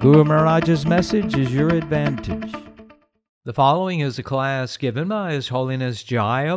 Guru 0.00 0.22
Maharaj's 0.22 0.86
message 0.86 1.36
is 1.36 1.52
your 1.52 1.70
advantage. 1.70 2.54
The 3.44 3.52
following 3.52 3.98
is 3.98 4.16
a 4.16 4.22
class 4.22 4.76
given 4.76 5.08
by 5.08 5.32
His 5.32 5.48
Holiness 5.48 6.04
Jaya 6.04 6.56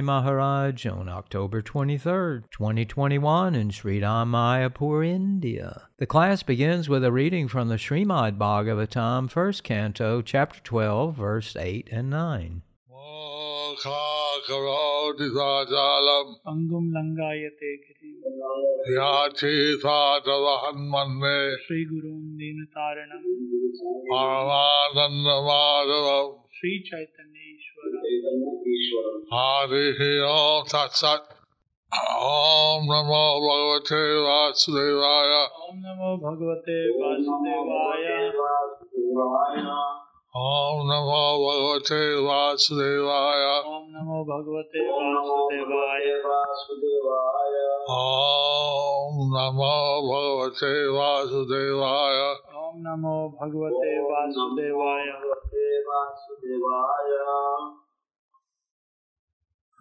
Maharaj 0.00 0.86
on 0.86 1.08
October 1.08 1.62
23, 1.62 2.42
2021 2.52 3.56
in 3.56 3.70
Sri 3.70 4.00
Mayapur, 4.00 5.04
India. 5.04 5.88
The 5.98 6.06
class 6.06 6.44
begins 6.44 6.88
with 6.88 7.04
a 7.04 7.10
reading 7.10 7.48
from 7.48 7.66
the 7.66 7.74
Srimad 7.74 8.38
Bhagavatam, 8.38 9.32
1st 9.32 9.64
Canto, 9.64 10.22
Chapter 10.22 10.60
12, 10.60 11.16
Verse 11.16 11.56
8 11.56 11.88
and 11.90 12.08
9. 12.08 12.62
Angum 16.46 16.92
langayate 16.92 17.93
लङ्गायते 18.24 18.80
गिरिं 18.84 18.96
याचीसातवहन्मन्ये 18.96 21.38
श्रीगुरुं 21.56 22.20
दीनतारणं 22.40 23.22
परमानन्दमाधवम् 24.10 26.34
श्रीचैतन्येश्वरं 26.56 28.02
हरिः 29.34 30.00
ओम् 30.32 30.68
तत्सत् 30.72 31.28
ॐ 31.94 31.96
नमो 32.90 33.24
भगवते 33.44 34.02
वासुदेवाय। 34.20 35.32
ॐ 35.44 35.46
नमो 35.84 36.10
भगवते 36.24 36.78
वासुदेवाय। 37.00 38.04
ॐ 40.39 40.81
नमो 40.89 41.21
भगवते 41.43 42.01
वासुदेवाय 42.25 43.43
ॐ 43.69 43.85
नमो 43.93 44.17
भगवते 44.29 44.83
वासुदेवाय 44.95 46.05
ॐ 47.95 49.17
नमो 49.35 49.71
भगवते 50.09 50.71
वासुदेवाय 50.97 52.19
ॐ 52.63 52.79
नमो 52.85 53.15
भगवते 53.41 53.93
वासुदेवाय 54.09 54.69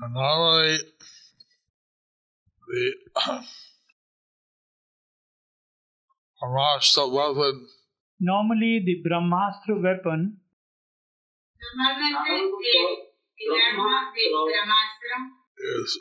Normally, 0.00 0.78
the 2.68 2.94
Brahmastra 6.40 7.12
weapon 7.12 7.66
Normally, 8.20 8.82
the 8.84 9.02
Brahmastra 9.04 9.82
weapon 9.82 10.38
Normalmente 11.63 12.29
el, 12.29 12.45
el 13.39 13.51
arma 13.67 14.11
de 14.13 14.23
Brahmastra 14.31 15.17
is 15.63 15.99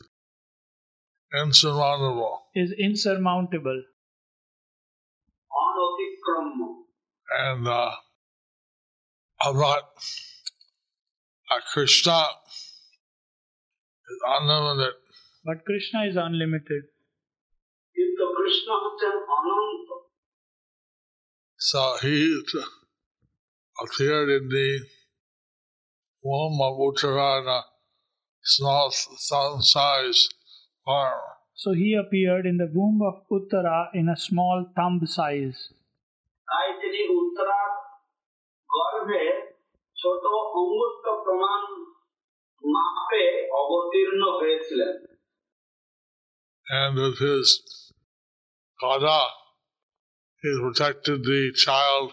insurmountable. 1.34 2.40
Is 2.54 2.72
insurmountable. 2.78 3.84
And 7.38 7.66
uh, 7.66 7.90
I'm 9.40 9.56
not 9.56 9.82
uh, 11.50 11.60
Krishna 11.72 12.26
is 14.10 14.18
unlimited. 14.26 14.94
But 15.44 15.64
Krishna 15.64 16.04
is 16.08 16.16
unlimited. 16.16 16.82
So 21.58 21.96
he 22.02 22.42
appeared 23.82 24.28
in 24.28 24.48
the 24.48 24.80
Moguchagana 26.24 27.62
is 28.44 28.58
not 28.62 28.92
thumb 29.28 29.62
size. 29.62 30.28
So 31.54 31.72
he 31.72 31.94
appeared 31.94 32.46
in 32.46 32.56
the 32.58 32.70
womb 32.72 33.00
of 33.02 33.22
Uttara 33.30 33.88
in 33.94 34.08
a 34.08 34.16
small 34.16 34.66
thumb 34.74 35.00
size. 35.06 35.68
and 46.72 46.96
with 46.96 47.18
his 47.18 47.92
gada, 48.80 49.26
he 50.40 50.58
protected 50.60 51.24
the 51.24 51.52
child 51.54 52.12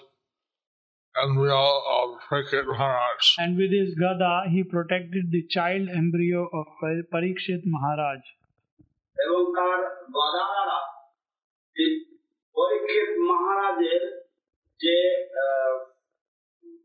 embryo 1.18 1.62
of 1.90 2.06
Cricket 2.20 2.66
Maharaj. 2.68 3.20
And 3.38 3.56
with 3.56 3.72
his 3.72 3.94
gada, 3.96 4.32
he 4.48 4.60
protected 4.66 5.30
the 5.30 5.42
child 5.48 5.88
embryo 5.94 6.40
of 6.52 6.66
Par- 6.80 7.04
Parikshit 7.12 7.62
Maharaj. 7.66 8.22
এবং 9.16 9.42
তার 9.56 9.78
গদা 10.16 10.44
দ্বারা 10.48 10.78
এই 11.76 11.92
পরীক্ষিত 12.56 13.10
মহারাজের 13.30 14.02
যে 14.80 14.96
আহ, 15.42 15.74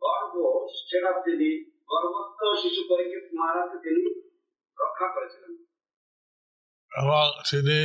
গর্ভ 0.01 0.33
সেটা 0.81 1.11
তিনি 1.25 1.49
গর্ভস্থ 1.89 2.39
শিশু 2.61 2.81
পরীক্ষিত 2.91 3.25
মহারাজকে 3.39 3.77
তিনি 3.85 4.01
রক্ষা 4.77 5.07
করেছিলেন 5.15 5.53
এবং 6.91 7.25
তিনি 7.49 7.79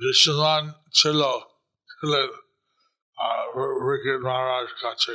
দৃশ্যমান 0.00 0.62
ছিল 0.92 1.20
ছিলেন 1.90 2.28
রিকেট 3.86 4.20
মহারাজ 4.28 4.68
কাছে 4.82 5.14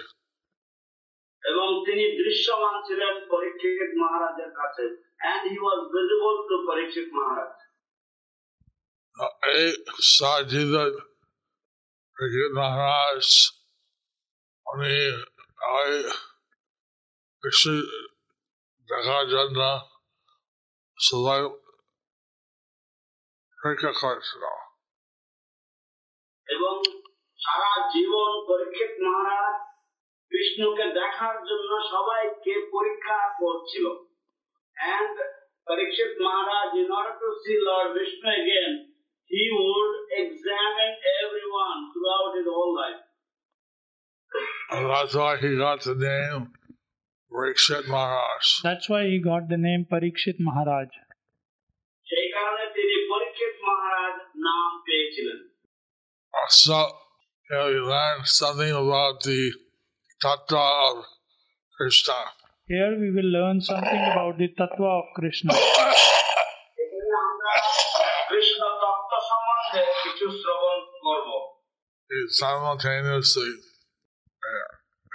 এবং 1.43 1.67
তিনি 1.85 2.03
দৃশ্যমান 2.19 2.75
ছিলেন 2.87 3.15
পরীক্ষিত 3.31 3.91
মহারাজের 4.01 4.51
কাছে 4.59 4.85
and 5.21 5.41
he 5.43 5.57
was 5.59 5.79
visible 5.91 6.37
to 6.49 6.55
পরীক্ষিত 6.67 7.07
মহারাজ 7.13 7.53
এই 9.51 9.67
সাজিদ 10.11 10.73
রিকেট 12.17 12.51
মহারাজ 12.59 13.25
উনি 14.65 14.97
ওই 15.71 15.91
কিছু 17.43 17.71
দেখার 18.89 19.25
জন্য 19.33 19.59
সবাই 20.97 21.41
অপেক্ষা 23.57 23.91
করেছিল 24.01 24.43
এবং 26.47 26.75
সারা 27.43 27.71
জীবন 27.93 28.31
পরীক্ষিত 28.49 28.93
মহারাজ 29.05 29.55
বিষ্ণুকে 30.31 30.85
দেখার 30.99 31.37
জন্য 31.49 31.71
সবাইকে 31.93 32.53
পরীক্ষা 32.73 33.19
করছিল 33.41 33.85
and 34.95 35.15
Parikshit 35.67 36.13
Maharaj 36.19 36.71
in 36.83 36.89
order 36.89 37.15
to 37.23 37.29
see 37.41 37.57
Lord 37.61 37.89
Vishnu 37.97 38.29
again 38.41 38.73
he 39.31 39.43
would 39.57 39.93
examine 40.21 40.93
everyone 41.21 41.79
throughout 41.91 42.31
his 42.37 42.47
whole 42.47 42.73
life 42.81 43.01
And 44.71 44.83
that's 44.89 45.15
why 45.15 45.33
he 45.37 45.49
got 45.57 45.79
the 45.81 45.95
name 45.95 46.41
Rikshit 47.31 47.87
Maharaj. 47.87 48.45
That's 48.63 48.87
why 48.89 49.01
he 49.05 49.17
got 49.21 49.43
the 49.49 49.57
name 49.57 49.85
Parikshit 49.91 50.37
Maharaj. 50.39 50.89
সেই 52.07 52.27
কারণে 52.35 52.65
তিনি 52.77 52.95
পরীক্ষিত 53.11 53.53
মহারাজ 53.67 54.15
নাম 54.47 54.69
পেয়েছিলেন 54.85 55.39
Also, 56.33 56.77
you 57.49 57.55
know, 57.55 57.67
you 57.67 57.81
learn 57.85 58.19
something 58.25 58.71
about 58.71 59.15
the 59.21 59.51
tattva 60.21 60.65
of 60.89 61.05
Krishna. 61.77 62.19
Here 62.67 62.93
we 62.99 63.09
will 63.09 63.31
learn 63.31 63.61
something 63.61 64.01
about 64.11 64.37
the 64.37 64.47
Tattva 64.57 64.89
of 64.99 65.05
Krishna. 65.17 65.51
এখানে 66.81 67.15
আমরা 67.27 67.53
কৃষ্ণ 68.29 68.61
তত্ত্ব 68.81 69.13
সম্বন্ধে 69.29 69.81
কিছু 70.03 70.25
শ্রবণ 70.41 70.79
করব 71.05 71.29
He 72.09 72.19
simultaneously 72.41 73.51
uh, 74.47 74.69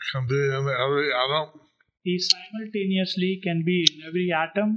can 0.09 0.23
be 0.31 0.41
in 0.57 0.65
every 0.85 1.09
atom, 1.25 1.47
He 2.07 2.15
simultaneously 2.33 3.31
can 3.45 3.59
be 3.69 3.77
in 3.89 3.95
every 4.09 4.29
atom, 4.45 4.69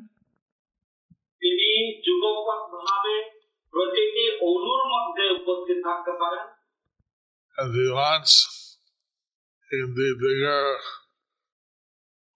তিনি 1.42 1.70
যুগপৎ 2.06 2.62
ভাবে 2.86 3.16
প্রতিটি 3.74 4.26
অণুর 4.50 4.82
মধ্যে 4.94 5.26
উপস্থিত 5.40 5.78
থাকতে 5.88 6.14
পারেন 6.22 6.46
and 7.58 7.74
he 7.74 7.90
wants, 7.92 8.78
he 9.70 9.78
can 9.78 9.96
be 9.96 10.10
bigger 10.20 10.78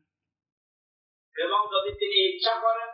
এবং 1.37 1.61
যদি 1.75 1.91
তিনি 2.01 2.17
ইচ্ছা 2.31 2.55
করেন 2.65 2.91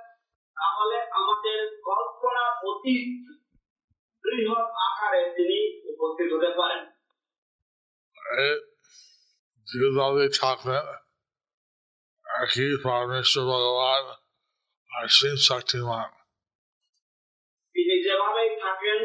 তাহলে 0.57 0.97
আমাদের 1.11 1.59
কল্পনা 1.83 2.45
অতীত 2.71 3.11
বৃহৎ 4.25 4.69
আকারে 4.87 5.23
তিনি 5.37 5.59
উপস্থিত 5.93 6.29
হতে 6.35 6.51
পারেন 6.59 6.83
right? 8.33 8.63
যেভাবে 9.67 10.25
থাকবেন 10.41 10.87
একই 12.27 12.71
পরমেশ্বর 12.83 13.45
ভগবান 13.45 14.05
আর 14.91 15.07
শিব 15.09 15.37
শক্তিমান 15.49 16.09
তিনি 16.11 16.20
যেভাবেই 18.21 18.53
থাকেন 18.61 19.01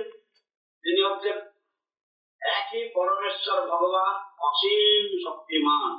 তিনি 0.83 1.01
হচ্ছেন 1.09 1.37
একই 2.41 2.83
পরমেশ্বর 2.93 3.59
ভগবান 3.71 4.13
অসীম 4.47 5.03
শক্তিমান 5.25 5.91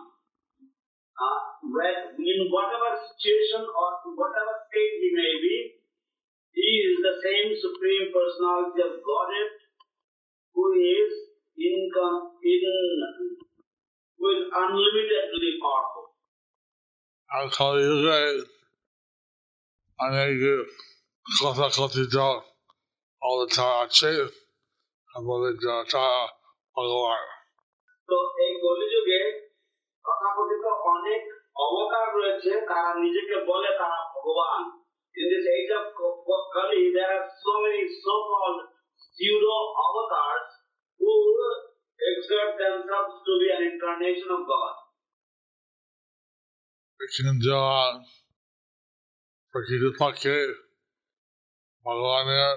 Uh, 1.17 1.41
when, 1.65 1.97
in 2.19 2.39
whatever 2.51 2.91
situation 3.05 3.63
or 3.63 3.91
whatever 4.17 4.55
state 4.67 4.95
he 4.99 5.11
may 5.13 5.35
be, 5.39 5.57
he 6.57 6.71
is 6.83 6.95
the 6.99 7.17
same 7.21 7.51
supreme 7.55 8.07
personality 8.11 8.81
of 8.81 8.93
Godhead 9.05 9.53
who 10.57 10.65
is 10.73 11.13
in, 11.59 11.79
in 12.45 12.63
who 14.21 14.27
is 14.35 14.43
unlimitedly 14.63 15.53
powerful. 15.65 16.05
আর 17.31 17.45
কলিযুগে 17.57 18.21
অনেক 19.99 20.33
কথা 21.43 21.67
কথিত 21.77 22.17
অবতার 23.23 23.73
আছে 23.85 24.13
আমাদের 25.11 25.53
যারা 25.65 26.09
ভগবান 26.77 27.23
তো 28.09 28.17
এই 28.45 28.53
কলিযুগে 28.63 29.23
তথাকথিত 30.05 30.65
অনেক 30.93 31.23
অবতার 31.57 32.07
রয়েছে 32.17 32.53
তারা 32.71 32.91
নিজেকে 33.05 33.37
বলে 33.51 33.71
তারা 33.81 33.99
ভগবান 34.15 34.63
in 35.15 35.27
this 35.29 35.45
age 35.47 35.71
of 35.71 35.85
Kali 36.55 36.83
there 36.97 37.13
are 37.17 37.29
so 37.39 37.53
many 37.61 37.83
so-called 37.97 38.61
pseudo 39.03 39.57
avatars 39.79 40.49
who 41.01 41.13
exert 41.99 42.53
themselves 42.57 43.15
to 43.27 43.33
be 43.41 43.49
an 43.57 43.63
incarnation 43.73 44.29
of 44.31 44.43
God. 44.47 44.75
কিন্তু 47.01 47.55
প্রকৃতপক্ষে 49.55 50.37
ভগবানের 51.87 52.57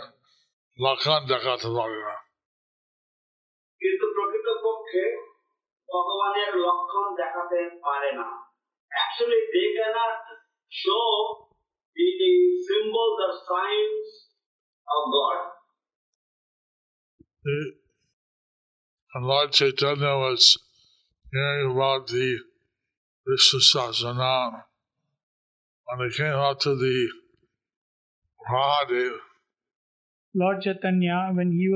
লাখান 0.85 1.21
দেখাতে 1.33 1.69
পারে 1.79 1.99
না 2.09 2.17
কিন্তু 3.81 4.07
প্রকৃতপক্ষে 4.17 5.05
ভগবানের 5.89 6.51
লক্ষণ 6.67 7.07
দেখাতে 7.21 7.59
পারে 7.87 8.11
না 8.19 8.29
actually 9.03 9.41
they 9.55 9.69
cannot 9.77 10.17
show 10.83 11.07
the 11.97 12.11
symbols 12.67 13.17
or 13.27 13.33
signs 13.51 14.09
of 14.95 15.03
God. 15.17 15.39
And 19.15 19.27
Lord 19.27 19.53
Chaitanya 19.53 20.15
was 20.27 20.59
hearing 21.33 21.73
about 21.73 22.07
the 22.09 22.39
Vishnu 23.27 23.61
Sahasranam. 23.61 24.63
When 25.87 26.11
he 26.11 26.17
came 26.17 26.27
out 26.27 26.61
to 26.61 26.77
the 26.77 27.09
Mahadev, 28.49 29.17
Lord 30.33 30.63
Chaitanya, 30.63 31.35
when 31.35 31.51
he, 31.51 31.67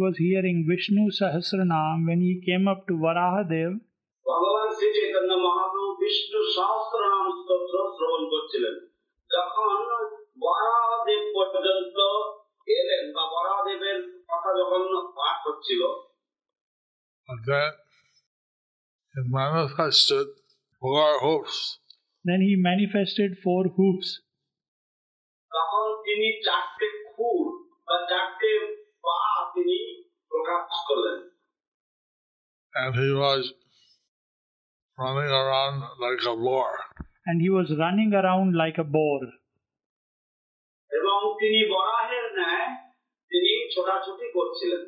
was 0.00 0.16
hearing 0.16 0.64
Vishnu 0.64 1.12
Sahasranam, 1.12 2.06
when 2.08 2.20
he 2.20 2.40
came 2.40 2.66
up 2.66 2.86
to 2.88 2.94
Varaha 2.94 3.44
Varahadev, 3.44 3.76
Bhagavan 4.24 4.68
Sri 4.72 4.88
Chaitanya 4.88 5.36
Mahaprabhu 5.36 6.00
Vishnu 6.00 6.40
Sahasranam 6.56 7.28
Stotra 7.44 7.82
Sravan 7.92 8.24
Kuchilan. 8.32 8.76
Jakhan 9.28 9.84
Varahadev 10.32 11.24
Pajanta 11.36 12.08
Elen, 12.72 13.04
the 13.12 13.24
Varahadev 13.32 13.84
Pata 14.24 14.50
Jakhan 14.56 14.88
Pat 15.12 15.36
Kuchilan. 15.44 15.96
And 17.28 17.40
then, 17.44 17.72
he 19.12 19.22
manifested 19.28 20.26
four 20.80 21.20
hoofs. 21.20 21.78
Then 22.24 22.40
he 22.40 22.56
manifested 22.56 23.36
four 23.44 23.64
hoofs. 23.76 24.22
Jakhan 25.52 25.88
Tini 26.06 26.40
Chakte 26.40 26.88
Khoor 27.12 27.59
বা 27.89 27.95
চারটে 28.09 28.51
পা 29.03 29.17
তিনি 29.53 29.77
প্রকাশ 30.31 30.63
করলেন 30.89 31.17
And 32.73 32.93
he 32.95 33.09
was 33.15 33.43
running 34.97 35.31
around 35.33 35.77
like 35.97 36.23
a 36.25 36.35
boar. 36.37 36.71
And 37.27 37.37
he 37.41 37.49
was 37.49 37.67
running 37.83 38.11
around 38.13 38.49
like 38.53 38.77
a 38.77 38.87
boar. 38.95 39.21
এবং 40.91 41.19
তিনি 41.39 41.59
বরাহের 41.73 42.25
ন্যায় 42.37 42.67
তিনি 43.31 43.51
ছোটাছুটি 43.73 44.25
করছিলেন 44.37 44.83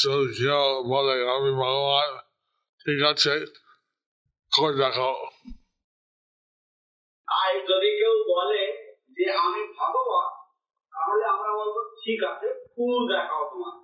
So 0.00 0.12
কেউ 0.38 0.66
বলে 0.92 1.16
আমি 1.36 1.50
ভগবান 1.62 2.10
ঠিক 2.86 3.00
আছে 3.12 3.34
করে 4.52 4.74
দেখো 4.82 5.12
আর 7.28 7.50
যদি 7.70 7.88
কেউ 8.00 8.14
বলে 8.34 8.62
যে 9.16 9.26
আমি 9.46 9.62
ভগবান 9.78 10.28
তাহলে 11.00 11.24
আমরা 11.34 11.50
বলবো 11.58 11.80
ঠিক 12.02 12.20
আছে 12.30 12.48
ফুল 12.72 12.98
দেখাও 13.12 13.44
তোমার 13.52 13.76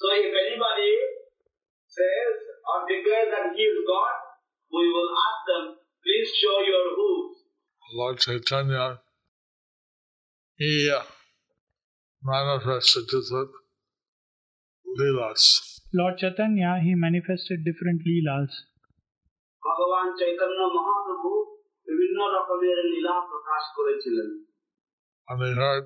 So 0.00 0.06
if 0.16 0.32
anybody 0.44 0.92
says 1.92 2.34
or 2.70 2.78
declares 2.86 3.30
that 3.34 3.46
he 3.56 3.64
is 3.64 3.78
God, 3.86 4.14
we 4.72 4.84
will 4.94 5.10
ask 5.22 5.40
them, 5.50 5.64
please 6.04 6.28
show 6.40 6.56
your 6.62 6.84
hooves. 6.96 7.36
Lord 7.82 8.16
Chaitanya, 8.18 9.00
he 10.58 10.88
uh, 10.88 11.02
manifested 12.22 13.06
different 13.08 13.50
leelas. 14.86 15.42
Lord 15.92 16.18
Chaitanya, 16.18 16.78
he 16.80 16.94
manifested 16.96 17.58
different 17.64 18.00
leelas. 18.08 18.50
ভগবান 19.62 20.06
চৈতন্য 20.20 20.60
মহাপ্রভু 20.76 21.30
বিভিন্ন 21.88 22.18
রকমের 22.36 22.78
লীলা 22.92 23.14
প্রকাশ 23.30 23.62
করেছিলেন 23.76 24.28
And 25.28 25.42
they 25.42 25.54
heard 25.54 25.84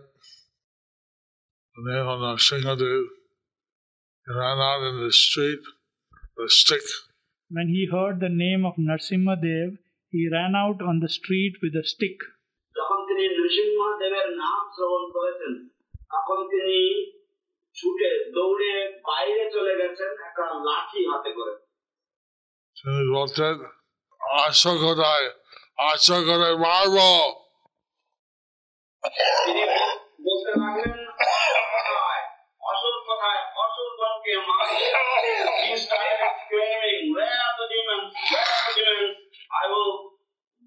the 1.76 1.82
name 1.91 2.06
of 2.06 2.19
Narasimhadev. 2.20 3.03
He 4.26 4.32
ran 4.32 4.59
out 4.61 4.82
in 4.91 5.05
the 5.05 5.12
street 5.12 5.62
with 6.37 6.47
a 6.47 6.50
stick 6.50 6.87
When 7.50 7.69
he 7.69 7.87
heard 7.93 8.20
the 8.20 8.31
name 8.31 8.64
of 8.64 8.76
Narsimha 8.79 9.37
Dev, 9.37 9.76
he 10.12 10.26
ran 10.32 10.55
out 10.56 10.81
on 10.81 11.00
the 11.00 11.09
street 11.09 11.55
with 11.62 11.75
a 11.76 11.85
stick. 11.85 12.19
যখন 12.76 12.99
তিনি 13.09 13.25
নৃসিংহদেবের 13.38 14.29
নাম 14.43 14.61
শ্রবণ 14.75 15.05
করেছেন 15.17 15.53
তখন 16.12 16.38
তিনি 16.53 16.79
ছুটে 17.76 18.11
দৌড়ে 18.37 18.75
বাইরে 19.09 19.45
চলে 19.54 19.73
গেছেন 19.81 20.11
একটা 20.26 20.45
লাঠি 20.66 21.00
হাতে 21.11 21.31
করে 21.38 21.54
তিনি 22.76 23.02
বলতেন 23.19 23.57
আশা 24.45 24.73
কোথায় 24.85 25.28
আশা 25.90 26.19
করে 26.28 26.49
মারবো 26.64 27.11
তিনি 29.45 29.62
বলতে 30.26 30.50
লাগলেন 30.62 30.92
"কোথায়? 31.75 32.23
অসুর 32.62 32.97
কোথায় 33.09 33.42
অসুরগণকে 33.62 34.33
মারো 34.49 34.75
He 35.64 35.75
started 35.85 36.21
exclaiming, 36.28 37.00
where 37.16 37.37
are 37.45 37.54
the 37.61 37.66
demons? 37.73 38.09
Where 38.33 38.49
are 38.54 38.62
the 38.66 38.75
demons? 38.78 39.14
I 39.61 39.64
will 39.73 39.92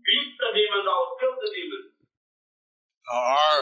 beat 0.05 0.29
the 0.41 0.49
demons, 0.57 0.85
I 0.85 0.95
will 0.99 1.13
kill 1.21 1.35
the 1.43 1.49
demons. 1.55 1.87
Our 3.05 3.57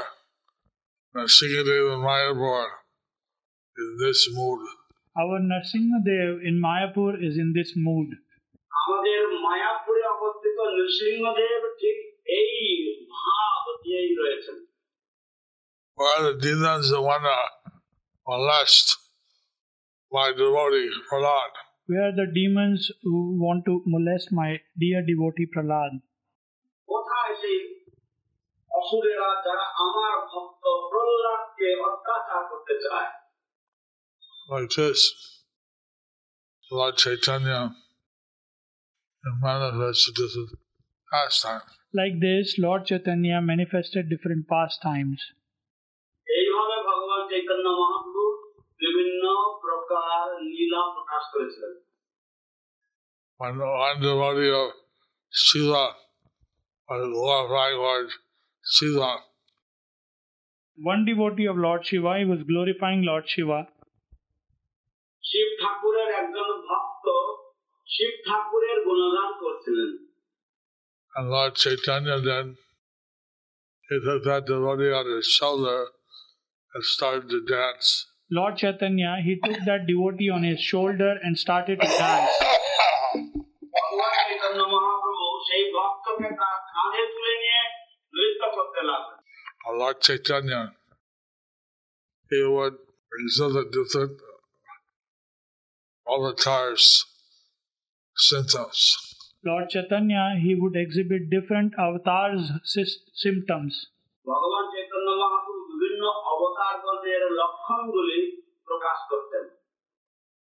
Narasimhadev 1.16 1.86
and 1.94 2.04
Mayapur 2.04 2.66
in 3.78 3.90
this 4.02 4.22
mood. 4.32 4.60
Our 5.16 5.38
Narsimha 5.42 6.00
Dev 6.04 6.32
in 6.44 6.56
Mayapur 6.60 7.12
is 7.22 7.36
in 7.38 7.50
this 7.54 7.72
mood. 7.78 8.10
আমাদের 8.72 9.22
মায়াপুরে 9.46 10.04
অবস্থিত 10.16 10.58
নৃসিংহদেব 10.76 11.62
ঠিক 11.82 11.98
এই 12.40 12.52
ভাব 13.16 13.64
দিয়েই 13.88 14.14
রয়েছেন 14.22 14.58
Where 15.98 16.22
the 16.28 16.36
demons 16.46 16.86
that 16.92 17.04
want 17.10 17.24
to 17.30 17.40
molest 18.28 18.88
my 20.12 20.28
devotee, 20.40 20.90
Prahlad. 21.08 21.52
Where 21.90 22.12
the 22.20 22.28
demons 22.38 22.82
who 23.04 23.18
want 23.44 23.62
to 23.68 23.74
molest 23.86 24.28
my 24.32 24.50
dear 24.82 25.02
devotee 25.10 25.48
Prahlad. 25.54 25.94
কোথায় 26.90 27.34
সেই 27.42 27.60
অসুরেরা 28.72 29.30
যারা 29.46 29.66
আমার 29.86 30.14
ভক্ত 30.32 30.64
প্রহ্লাদকে 30.92 31.70
অত্যাচার 31.90 32.42
করতে 32.52 32.76
চায় 32.86 33.10
like 34.50 34.70
this. 34.72 35.00
Lord 36.72 36.96
Chaitanya 36.98 37.62
and 39.24 39.36
manifested 39.42 40.16
different 40.16 40.52
pastimes. 41.12 41.72
Like 41.94 42.16
this, 42.20 42.56
Lord 42.58 42.86
Chaitanya 42.86 43.40
manifested 43.44 44.04
different 44.10 44.44
pastimes. 44.48 45.20
এইভাবে 46.28 46.78
ভগবান 46.90 47.22
চৈতন্য 47.32 47.66
মহাপ্রভু 47.82 48.24
বিভিন্ন 48.80 49.24
প্রকার 49.64 50.24
লীলা 50.54 50.82
প্রকাশ 50.96 51.24
করেছিলেন 51.34 51.74
When 53.40 53.56
one 53.88 53.98
devotee 54.02 54.52
of 54.54 54.68
Shiva, 55.34 55.86
or 56.90 56.98
Lord 57.16 57.46
Lord 57.54 58.10
Shiva, 58.66 59.12
One 60.78 61.02
devotee 61.06 61.48
of 61.48 61.58
Lord 61.58 61.82
Shiva, 61.86 62.12
he 62.20 62.26
was 62.26 62.42
glorifying 62.44 63.02
Lord 63.04 63.26
Shiva. 63.34 63.60
Shiva 65.24 65.50
ঠাকুরের 65.62 66.10
একজন 66.22 66.50
ভক্ত 66.70 67.06
শিব 67.88 68.14
ঠাকুরের 68.28 68.78
গুণগান 68.88 69.32
করছিলেন 69.42 69.92
and 71.17 71.31
Lord 71.31 71.55
Chaitanya 71.57 72.21
then, 72.21 72.57
it 73.91 74.03
has 74.07 74.27
had 74.27 74.47
the 74.47 74.55
devotee 74.55 74.93
on 74.93 75.07
his 75.17 75.27
shoulder 75.27 75.87
and 76.75 76.85
started 76.85 77.29
to 77.31 77.45
dance. 77.45 78.07
Lord 78.31 78.57
Chaitanya, 78.59 79.17
he 79.25 79.41
took 79.43 79.65
that 79.65 79.87
devotee 79.87 80.29
on 80.31 80.43
his 80.43 80.61
shoulder 80.61 81.17
and 81.23 81.39
started 81.39 81.81
to 81.81 81.87
dance. 81.87 82.31
And 89.67 89.79
Lord 89.79 90.01
Chaitanya, 90.01 90.73
he 92.31 92.43
would 92.45 92.77
exhibit 93.25 93.73
different 93.73 94.21
avatars, 96.07 97.05
symptoms. 98.15 99.08
Lord 99.49 99.67
Chaitanya, 99.75 100.23
he 100.45 100.53
would 100.61 100.77
exhibit 100.85 101.23
different 101.37 101.71
avatars 101.87 102.43
symptoms. 103.27 103.73
ভগবান 104.27 104.65
চৈতন্য 104.71 105.11
মহাপ্রভু 105.11 105.63
বিভিন্ন 105.73 106.05
লক্ষণগুলি 107.31 108.41
প্রকাশ 108.67 108.99
করতেন 109.11 109.45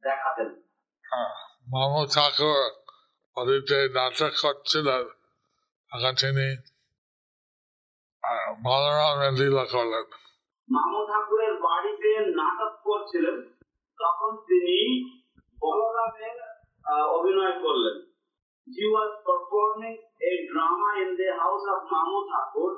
দেখাতেন। 0.05 0.47
Uh, 0.47 1.33
Mama 1.73 2.09
Thakur, 2.15 2.59
বাড়িতে 3.37 3.89
নাটক 3.89 4.31
করছিলেন 4.43 5.11
তিনি 6.11 6.57
আহ, 8.25 8.55
বলরামের 8.63 9.33
লীলা 9.33 9.65
করলেন। 9.65 10.05
মামু 10.71 11.07
ঠাকুরের 11.07 11.55
বাড়িতে 11.55 12.33
নাটক 12.35 12.77
করছিলেন 12.85 13.43
তখন 14.05 14.37
তিনি 14.37 14.77
বলরামের 15.61 16.41
আহ, 16.93 17.07
অভিনয় 17.07 17.53
করলেন। 17.53 18.10
হি 18.70 18.86
ওয়াজ 18.94 19.12
performing 19.28 19.94
a 20.30 20.32
drama 20.52 20.90
in 21.04 21.10
the 21.22 21.30
house 21.42 21.64
of 21.76 21.82
মামু 21.94 22.18
ঠাকুর 22.32 22.72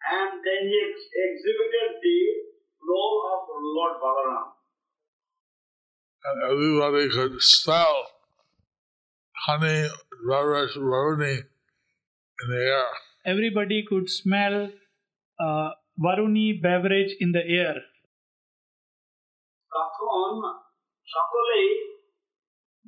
and 0.00 0.32
then 0.46 0.62
he 0.70 0.76
ex- 0.88 1.12
exhibited 1.26 1.88
the 2.02 2.18
role 2.82 3.18
of 3.32 3.40
Lord 3.76 3.94
Balaram. 4.02 4.46
and 6.24 6.36
everybody 6.52 7.04
could 7.08 7.34
smell 7.54 7.96
honey 9.36 9.80
rubbish 10.28 10.74
Varuni 10.76 11.34
in 12.38 12.46
the 12.52 12.62
air. 12.76 12.88
Everybody 13.24 13.78
could 13.88 14.08
smell 14.10 14.54
uh, 15.38 15.68
Varuni 15.98 16.46
beverage 16.62 17.12
in 17.20 17.30
the 17.32 17.44
air. 17.62 17.76
তখন 19.72 20.30
সকলেই 21.08 21.68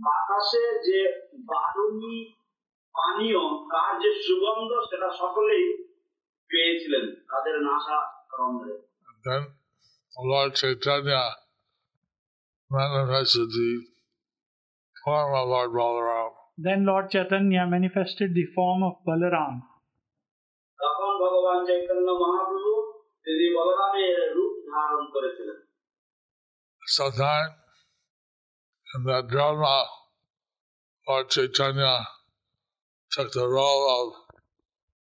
বাতাসে 0.06 0.64
যে 0.88 1.00
বারুণী 1.52 2.18
পানীয় 2.96 3.42
তার 3.72 3.94
যে 4.04 4.12
সুগন্ধ 4.26 4.72
সেটা 4.90 5.10
সকলেই 5.22 5.66
পেয়েছিলেন 6.50 7.06
তাদের 7.32 7.56
নাসা 7.68 7.98
রন্ধ্রে 8.40 8.76
Then 9.24 9.44
Lord 10.32 10.52
Chaitanya 10.56 11.22
manifested 12.72 13.50
the 13.52 13.72
form 14.96 15.30
of 15.34 15.46
Lord 15.48 15.72
Balaram. 15.72 16.32
Then 16.58 16.80
Lord 16.86 17.06
Chaitanya 17.14 17.64
manifested 17.68 18.30
the 18.34 18.46
form 18.56 18.80
of 18.90 18.96
Balaram. 19.08 19.54
তখন 20.80 21.12
ভগবান 21.24 21.60
চৈতন্য 21.68 22.08
মহাপ্রভু 22.24 22.72
তিনি 23.26 23.46
বলরামের 23.58 24.18
রূপ 24.36 24.54
ধারণ 24.74 25.04
করেছিলেন 25.16 25.58
Sometime 26.82 27.50
in 28.95 29.05
that 29.05 29.29
drama, 29.29 29.75
Lord 31.07 31.29
Chaitanya 31.31 31.95
took 33.13 33.33
the 33.33 33.47
role 33.49 33.85
of, 33.99 34.07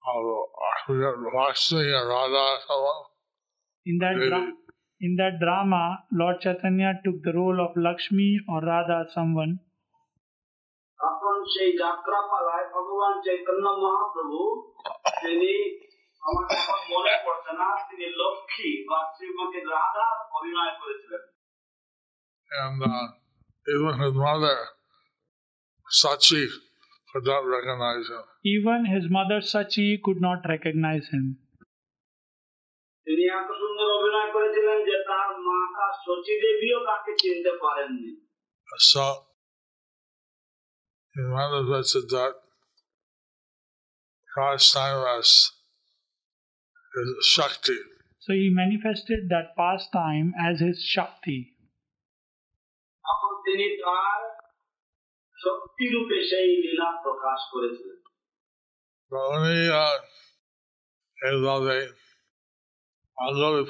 of 0.03 0.21
I 0.67 0.75
forget, 0.87 1.15
Lakshmi 1.35 1.85
or 1.91 2.07
Radha, 2.07 2.45
someone. 2.67 3.01
In 3.85 3.97
that 3.99 4.15
Maybe. 4.15 4.29
dra- 4.29 4.53
in 5.01 5.15
that 5.17 5.35
drama, 5.39 5.83
Lord 6.11 6.37
Chaitanya 6.41 6.93
took 7.05 7.17
the 7.23 7.33
role 7.33 7.59
of 7.65 7.71
Lakshmi 7.77 8.29
or 8.49 8.59
Radha, 8.61 8.99
someone. 9.13 9.53
তখন 10.99 11.35
সেই 11.53 11.71
যাত্রা 11.81 12.19
পালায় 12.31 12.65
ভগবান 12.75 13.13
চৈতন্য 13.25 13.65
মহাপ্রভু 13.83 14.39
তিনি 15.21 15.53
আমার 16.23 16.45
এখন 16.57 16.79
মনে 16.93 17.13
পড়ছে 17.25 17.51
না 17.59 17.67
তিনি 17.87 18.05
লক্ষ্মী 18.21 18.71
বা 18.89 18.99
শ্রীমতী 19.13 19.59
রাধা 19.73 20.07
অভিনয় 20.37 20.73
করেছিলেন 20.81 21.23
And 22.51 22.79
uh, 22.83 23.07
even 23.75 23.99
his 23.99 24.13
mother, 24.13 24.57
Sachi, 26.01 26.47
could 27.11 27.25
not 27.25 27.41
recognize 27.41 28.07
him. 28.07 28.23
Even 28.43 28.85
his 28.85 29.09
mother 29.09 29.39
Sachi 29.41 30.01
could 30.01 30.21
not 30.21 30.39
recognize 30.47 31.07
him. 31.13 31.25
তিনি 33.07 33.23
এত 33.39 33.49
সুন্দর 33.61 33.87
অভিনয় 33.97 34.29
করেছিলেন 34.35 34.79
যে 34.89 34.95
তার 35.09 35.29
মাতা 35.47 35.87
শচী 36.03 36.35
দেবীও 36.43 36.79
তাকে 36.89 37.11
চিনতে 37.21 37.51
পারেননি 37.63 38.11
So 38.91 39.05
he 41.13 41.21
manifested 41.41 42.05
that 42.15 42.33
pastime 44.35 45.01
as 45.17 45.27
his 46.95 47.09
Shakti. 47.33 47.79
So 48.23 48.33
he 48.33 48.47
manifested 48.63 49.21
that 49.33 49.47
pastime 49.59 50.27
as 50.47 50.55
his 50.59 50.77
Shakti. 50.93 51.39
তিনি 53.54 53.76
তার 53.76 54.20
শক্তি 55.44 55.84
রূপে 55.92 56.18
সেই 56.28 56.48
লীলা 56.62 57.02
প্রকাশ 57.02 57.40
করেছিলেন। 57.52 57.98
এইভাবে 61.16 61.76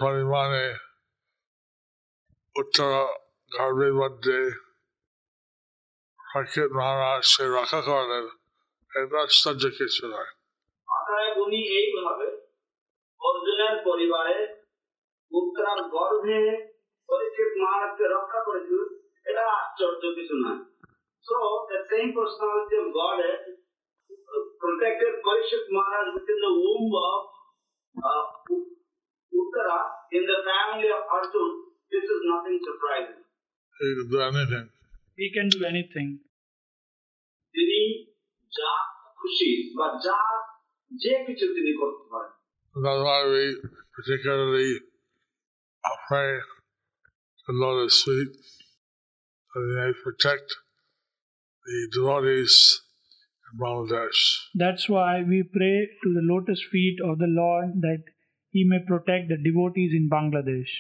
পরিমাণে 0.00 0.66
উত্তর 2.60 2.90
গর্ভের 3.52 3.94
মধ্যে 3.94 4.38
হকিত 6.34 6.70
মহারাজকে 6.72 7.44
রক্ষা 7.44 7.80
করলেন 7.80 8.24
এটা 9.02 9.22
আশ্চর্য 9.22 9.62
কিছু 9.78 10.02
নয়। 10.06 10.32
অতএব 10.88 11.36
উনি 11.38 11.60
এইভাবে 11.80 12.28
অর্জুনের 13.20 13.76
পরিবারে 13.84 14.36
উত্তরার 15.32 15.80
গর্ভে 15.94 16.40
পরীক্ষিত 17.08 17.50
মহারাজকে 17.62 18.04
রক্ষা 18.16 18.40
করেছিলেন। 18.44 19.03
এটা 19.26 19.44
আশ্চর্য 19.58 20.02
কিছু 20.18 20.34
না 20.44 20.52
so 21.26 21.36
the 21.70 21.78
same 21.90 22.06
personality 22.16 22.76
of 22.82 22.88
God 23.00 23.20
protected 24.64 25.12
Parikshit 25.24 25.64
Maharaj 25.70 26.08
within 26.16 26.38
the 26.40 26.52
womb 26.52 26.92
of 27.00 27.20
uh, 27.96 28.24
Uttara 29.32 29.80
in 30.12 30.22
the 30.24 30.38
family 30.48 30.88
of 30.88 31.02
Arjun. 31.08 31.50
This 31.92 32.04
is 32.04 32.20
nothing 32.24 32.58
surprising. 32.64 33.20
He 33.80 33.90
can 33.94 34.08
do 34.10 34.20
anything. 34.22 34.66
He 35.18 35.26
can 35.36 35.48
do 35.48 35.60
anything. 35.72 36.10
তিনি 37.54 37.80
যা 38.52 38.72
খুশি 39.18 39.50
বা 39.78 39.86
যা 40.06 40.18
যে 40.92 41.12
কিছু 41.26 41.46
তিনি 41.56 41.72
করতে 41.80 42.04
পারেন 42.12 42.32
That's 42.74 43.02
why 43.08 43.20
we 43.32 43.44
particularly 43.96 44.70
pray 46.06 46.32
the 47.46 47.54
Lord 47.62 47.78
of 47.84 47.90
sweet 48.00 48.30
he 49.53 49.61
may 49.77 49.91
protect 50.03 50.55
the 51.65 51.79
devotees 51.93 52.81
in 53.45 53.59
Bangladesh. 53.59 54.19
That's 54.55 54.87
why 54.87 55.23
we 55.23 55.43
pray 55.43 55.77
to 56.03 56.07
the 56.17 56.25
lotus 56.31 56.61
feet 56.71 56.97
of 57.03 57.17
the 57.17 57.31
Lord 57.41 57.81
that 57.81 58.03
He 58.53 58.63
may 58.65 58.79
protect 58.87 59.29
the 59.29 59.37
devotees 59.37 59.91
in 59.93 60.05
Bangladesh. 60.09 60.71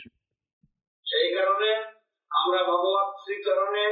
সেই 1.05 1.27
কারণে 1.37 1.71
আমরা 2.31 2.59
ভগবত 2.71 3.09
শ্রীচরণে 3.23 3.85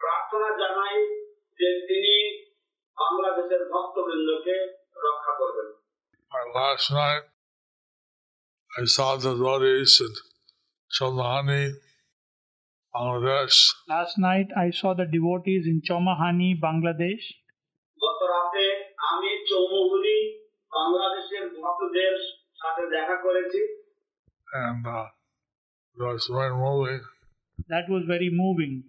প্রার্থনা 0.00 0.48
জানাই 0.62 0.98
যে 1.58 1.68
তিনি 1.88 2.14
বাংলাদেশের 2.96 3.62
ভক্তবৃন্দকে 3.72 4.56
রক্ষা 5.06 5.32
করবেন 5.40 5.68
Uh, 6.30 6.46
last 6.60 6.88
night, 6.92 7.24
I 8.80 8.84
saw 8.94 9.10
the 9.16 9.32
devotees 9.32 9.92
in 10.00 10.12
on. 12.93 13.23
Last 13.87 14.17
night 14.17 14.47
I 14.55 14.71
saw 14.71 14.93
the 14.93 15.05
devotees 15.05 15.65
in 15.67 15.81
Chomahani, 15.81 16.59
Bangladesh. 16.59 17.23
And 24.53 24.85
uh, 24.85 25.05
that's 25.97 26.27
very 26.27 26.53
moving. 26.53 27.01
That 27.69 27.89
was 27.89 28.03
very 28.07 28.29
moving. 28.31 28.83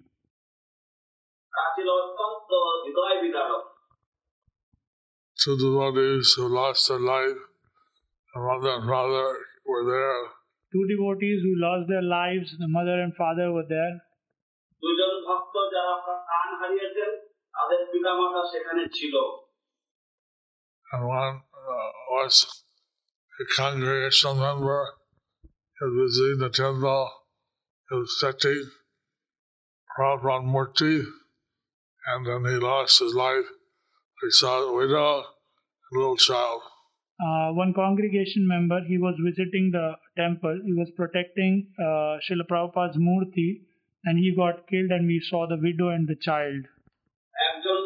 So 5.35 5.57
the 5.57 5.65
devotees 5.65 6.35
who 6.37 6.49
lost 6.49 6.89
their 6.89 6.99
life, 7.01 7.37
and 8.35 8.45
Radha 8.45 8.77
and 8.79 8.89
Radha 8.89 9.35
were 9.67 9.85
there 9.85 10.42
Two 10.72 10.86
devotees 10.94 11.40
who 11.46 11.54
lost 11.66 11.84
their 11.92 12.08
lives, 12.20 12.48
the 12.64 12.70
mother 12.78 12.98
and 13.04 13.14
father 13.22 13.48
were 13.56 13.70
there. 13.76 13.96
দুজন 14.82 15.14
ভক্ত 15.28 15.56
যারা 15.74 15.96
প্রাণ 16.06 16.50
হারিয়েছেন 16.60 17.12
তাদের 17.56 17.82
পিতামাতা 17.92 18.42
সেখানে 18.52 18.84
ছিল 18.98 19.16
and 20.94 21.06
one 21.06 21.36
uh, 21.36 21.90
was 22.12 22.64
a 23.42 23.46
congregational 23.56 24.36
member. 24.36 24.88
He 25.80 25.86
was 25.86 26.18
visiting 26.18 26.40
the 26.40 26.50
temple. 26.50 27.12
He 27.90 27.96
was 27.96 28.18
touching 28.22 28.70
Prabhupada 29.98 30.46
Murti, 30.46 31.04
and 32.08 32.26
then 32.26 32.46
he 32.46 32.58
lost 32.58 33.00
his 33.00 33.14
life. 33.14 33.46
He 34.22 34.32
saw 34.32 34.62
a 34.62 34.74
widow 34.74 35.18
and 35.18 35.26
a 35.94 36.00
little 36.00 36.18
child. 36.18 36.62
Uh, 37.22 37.50
one 37.52 37.74
congregation 37.74 38.48
member, 38.48 38.80
he 38.86 38.98
was 38.98 39.16
visiting 39.20 39.72
the 39.72 39.94
temple. 40.16 40.56
He 40.64 40.74
was 40.74 40.90
protecting 40.96 41.68
uh, 41.80 42.22
Srila 42.22 42.46
Prabhupada's 42.48 42.98
Murti 42.98 43.62
and 44.04 44.20
he 44.20 44.36
got 44.36 44.68
killed 44.68 44.92
and 44.92 45.08
we 45.08 45.20
saw 45.20 45.48
the 45.48 45.58
widow 45.58 45.90
and 45.90 46.08
the 46.08 46.18
child. 46.28 46.62
একজন 47.36 47.82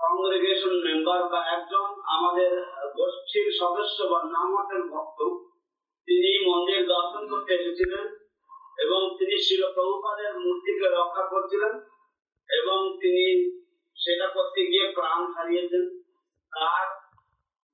congregation 0.00 0.74
member 0.86 1.20
বা 1.32 1.40
একজন 1.56 1.86
আমাদের 2.16 2.50
গোষ্ঠীর 2.98 3.48
সদস্য 3.60 3.98
বা 4.12 4.18
নামকের 4.36 4.82
ভক্ত 4.92 5.20
তিনি 6.08 6.30
মন্দির 6.50 6.80
দর্শন 6.94 7.22
করতে 7.30 7.50
এসেছিলেন 7.58 8.04
এবং 8.84 9.00
তিনি 9.18 9.36
শিল 9.46 9.62
প্রভুপাদের 9.76 10.32
মূর্তিকে 10.44 10.86
রক্ষা 10.98 11.24
করছিলেন 11.32 11.72
এবং 12.50 12.78
তিনি 13.02 13.24
সেটা 13.96 14.26
করতে 14.36 14.60
গিয়ে 14.70 14.86
প্রাণ 14.96 15.20
হারিয়েছেন 15.34 15.84
তার 16.52 16.86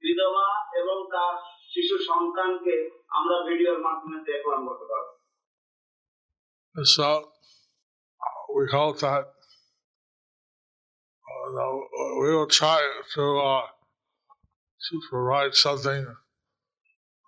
বিধবা 0.03 0.47
এবং 0.81 0.97
তার 1.13 1.35
শিশু 1.75 1.97
সন্তানকে 2.09 2.75
আমরা 3.19 3.37
ভিডিওর 3.49 3.79
মাধ্যমে 3.87 4.19
দেখলাম 4.31 4.61
গতকাল 4.71 5.05
And 6.75 6.89
so 6.89 7.09
we 8.57 8.65
hope 8.71 8.97
that 9.01 9.25
uh, 11.25 11.47
that 11.57 11.71
we 12.21 12.29
will 12.35 12.51
try 12.61 12.81
to, 13.15 13.25
uh, 13.43 13.67
to 14.81 14.95
provide 15.11 15.55
something 15.57 16.03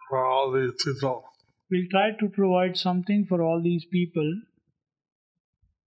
for 0.01 0.21
all 0.25 0.47
these 0.53 0.75
people. 0.85 1.17
We'll 1.71 1.91
try 1.91 2.09
to 2.21 2.27
provide 2.31 2.77
something 2.77 3.21
for 3.29 3.39
all 3.43 3.61
these 3.63 3.85
people. 3.97 4.29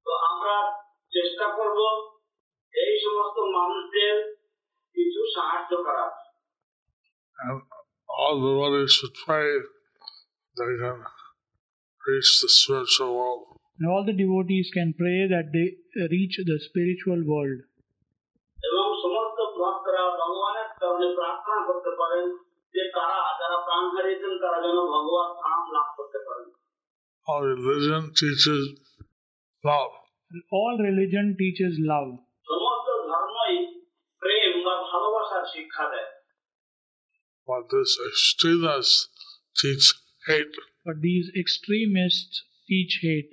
তো 0.05 0.11
আমরা 0.29 0.57
চেষ্টা 1.13 1.47
করব 1.57 1.79
এই 2.73 2.93
সমস্ত 3.05 3.37
মানুষদের 3.57 4.15
কিছু 4.95 5.21
সাহায্য 5.35 5.71
করার 5.85 6.11
And 7.37 7.55
all 8.09 8.35
the 8.41 8.53
others 8.67 8.89
should 8.93 9.15
pray 9.25 9.47
they 10.57 10.73
can 10.81 10.97
reach 12.03 12.31
the 12.41 12.49
spiritual 12.59 13.11
world. 13.17 13.43
And 13.79 13.85
all 13.91 14.03
the 14.03 14.15
devotees 14.15 14.67
can 14.73 14.89
pray 14.93 15.19
that 15.33 15.47
they 15.55 15.67
reach 16.15 16.35
the 16.51 16.57
spiritual 16.67 17.19
world. 17.31 17.59
এবং 18.59 18.87
সমস্ত 19.03 19.39
ভক্তরা 19.59 20.03
ভগবানের 20.21 20.69
কারণে 20.81 21.07
প্রার্থনা 21.19 21.59
করতে 21.69 21.91
পারেন 22.01 22.25
যে 22.73 22.83
তারা 22.95 23.19
যারা 23.41 23.57
প্রাণ 23.67 23.83
হারিয়েছেন 23.93 24.33
তারা 24.43 24.57
যেন 24.65 24.77
ভগবান 24.93 25.29
ধাম 25.43 25.63
লাভ 25.75 25.87
করতে 25.97 26.19
পারেন 26.27 26.47
All 27.27 27.43
religion 27.55 28.03
teaches 28.19 28.61
love. 29.63 29.93
And 30.31 30.41
all 30.57 30.73
religion 30.89 31.25
teaches 31.39 31.73
love. 31.91 32.11
সমস্ত 32.49 32.87
ধর্মই 33.09 33.55
প্রেম 34.21 34.53
বা 34.65 34.73
ভালোবাসার 34.89 35.43
শিক্ষা 35.53 35.85
দেয় 35.93 36.09
for 37.46 37.64
these 37.70 37.98
extremists 38.08 39.08
teach 39.56 39.94
hate. 40.26 40.54
But 40.84 41.00
these 41.00 41.30
extremists 41.38 42.44
teach 42.68 43.00
hate. 43.02 43.32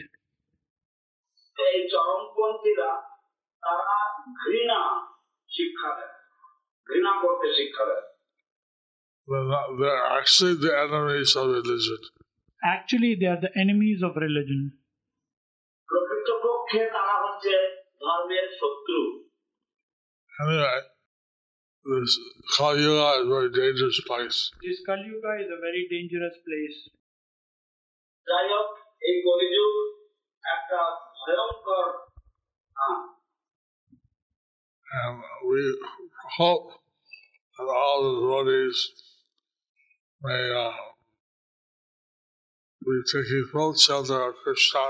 They're, 9.28 9.46
not, 9.46 9.78
they're 9.78 10.06
actually 10.18 10.56
the 10.56 10.74
enemies 10.74 11.36
of 11.36 11.48
religion. 11.50 12.02
Actually, 12.64 13.16
they 13.20 13.28
are 13.28 13.40
the 13.40 13.54
enemies 13.56 14.02
of 14.04 14.16
religion. 14.16 14.74
Anyway, 20.42 20.80
this 21.85 22.19
Kali 22.57 22.83
Yuga 22.83 23.21
is 23.21 23.27
a 23.27 23.29
very 23.29 23.51
dangerous 23.53 24.01
place. 24.07 24.51
This 24.63 24.81
Kali 24.87 25.07
Yuga 25.07 25.33
is 25.43 25.49
a 25.57 25.61
very 25.67 25.87
dangerous 25.95 26.37
place. 26.47 26.79
যাই 28.29 28.47
হোক 28.53 28.69
এই 29.09 29.17
কলিযুগ 29.27 29.73
একটা 30.55 30.81
ভয়ঙ্কর 31.21 31.89
স্থান। 32.71 32.99
And 35.01 35.17
we 35.51 35.63
hope 36.39 36.67
that 37.57 37.69
all 37.83 37.99
the 38.07 38.15
devotees 38.21 38.77
may 40.27 40.43
uh, 40.65 40.73
be 42.87 42.97
taking 43.13 43.45
full 43.53 43.73
shelter 43.87 44.19
of 44.29 44.35
Krishna 44.43 44.85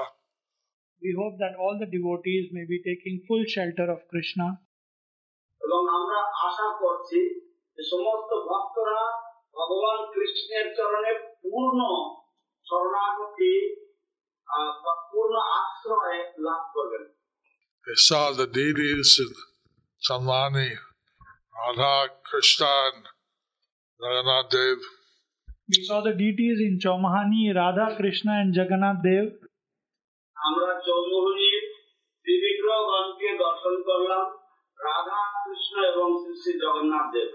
We 1.02 1.12
hope 1.20 1.36
that 1.38 1.54
all 1.62 1.74
the 1.78 1.90
devotees 1.96 2.44
may 2.56 2.64
be 2.64 2.78
taking 2.88 3.14
full 3.26 3.44
shelter 3.54 3.86
of 3.94 4.00
Krishna 4.10 4.46
এবং 5.64 5.82
আমরা 5.98 6.20
আশা 6.48 6.68
করছি 6.82 7.20
যে 7.78 7.82
সমস্ত 7.92 8.30
ভক্তরা 8.48 9.02
ভগবান 9.56 9.98
কৃষ্ণের 10.14 10.66
চরণে 10.76 11.12
পূর্ণ 11.42 11.80
শরণাগতি 12.66 13.54
আহ, 14.48 14.72
বা 14.84 14.94
পূর্ণ 15.10 15.34
আশ্রয় 15.58 16.18
লাভ 16.46 16.62
করবেন 16.74 17.04
They 17.84 17.98
saw 18.00 18.26
the 18.32 18.46
deities 18.48 19.10
in 19.18 19.32
Samani, 20.02 20.70
Radha, 21.54 21.94
Krishna, 22.22 22.70
and 22.86 23.02
Jagannath 24.00 24.48
Dev. 24.50 24.78
We 25.68 25.78
saw 25.84 26.00
the 26.00 26.14
deities 26.14 26.58
in 26.60 26.74
Chaumahani, 26.78 27.42
Radha, 27.54 27.86
Krishna, 27.98 28.32
and 28.42 28.50
Jagannath 28.58 29.00
Dev. 29.02 29.26
আমরা 30.36 30.70
চৌমোহনীর 30.86 31.62
ত্রিবিগ্রহগণকে 32.26 33.28
দর্শন 33.38 33.76
করলাম 33.88 34.24
রাধা 34.78 35.20
কৃষ্ণ 35.22 35.27
এবং 35.90 36.08
শ্রী 36.20 36.34
শ্রী 36.42 36.52
জগন্নাথ 36.64 37.06
দেব 37.14 37.30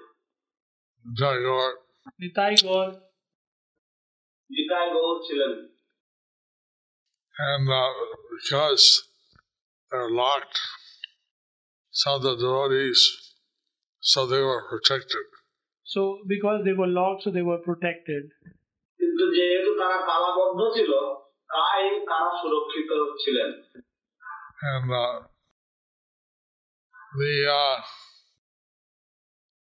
Jagar, 1.06 1.70
Nitai 2.22 2.54
Gaur. 2.64 2.90
গীতায় 4.50 4.90
গৌর 4.96 5.18
ছিলেন 5.28 5.54
and 7.40 7.70
uh, 7.72 7.92
because 8.36 8.84
they're 9.92 10.12
locked, 10.12 10.60
some 11.94 12.16
of 12.16 12.22
the 12.22 12.36
devotees, 12.36 13.02
so 14.04 14.26
they 14.28 14.42
were 14.42 14.64
protected. 14.68 15.26
So, 15.88 16.20
because 16.28 16.60
they 16.66 16.74
were 16.74 16.88
locked, 16.88 17.24
so 17.24 17.30
they 17.32 17.42
were 17.42 17.62
protected. 17.70 18.24
কিন্তু 19.00 19.24
যেহেতু 19.38 19.72
তারা 19.82 19.98
তালাবদ্ধ 20.10 20.60
ছিল 20.76 20.92
তাই 21.50 21.84
তারা 22.10 22.30
সুরক্ষিত 22.40 22.92
ছিলেন 23.22 23.50
And 24.72 24.88
uh, 25.04 25.16
the 27.20 27.34
uh, 27.60 27.76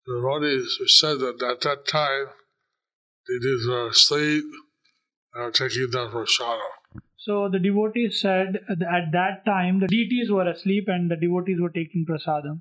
devotees 0.07 0.77
who 0.79 0.87
said 0.89 1.19
that 1.21 1.43
at 1.43 1.61
that 1.63 1.87
time, 1.87 2.27
they 3.29 3.39
did 3.39 3.69
were 3.69 3.89
asleep, 3.89 4.45
they 5.35 5.41
were 5.41 5.51
taking 5.51 5.91
them 5.91 6.11
for 6.11 6.27
shadow. 6.27 6.71
So, 7.17 7.49
the 7.49 7.61
devotees 7.61 8.21
said 8.21 8.59
that 8.69 8.83
at 8.83 9.13
that 9.13 9.45
time 9.47 9.79
the 9.79 9.87
deities 9.87 10.29
were 10.29 10.49
asleep 10.49 10.87
and 10.89 11.09
the 11.09 11.17
devotees 11.17 11.59
were 11.61 11.71
taking 11.71 12.05
prasadam. 12.11 12.57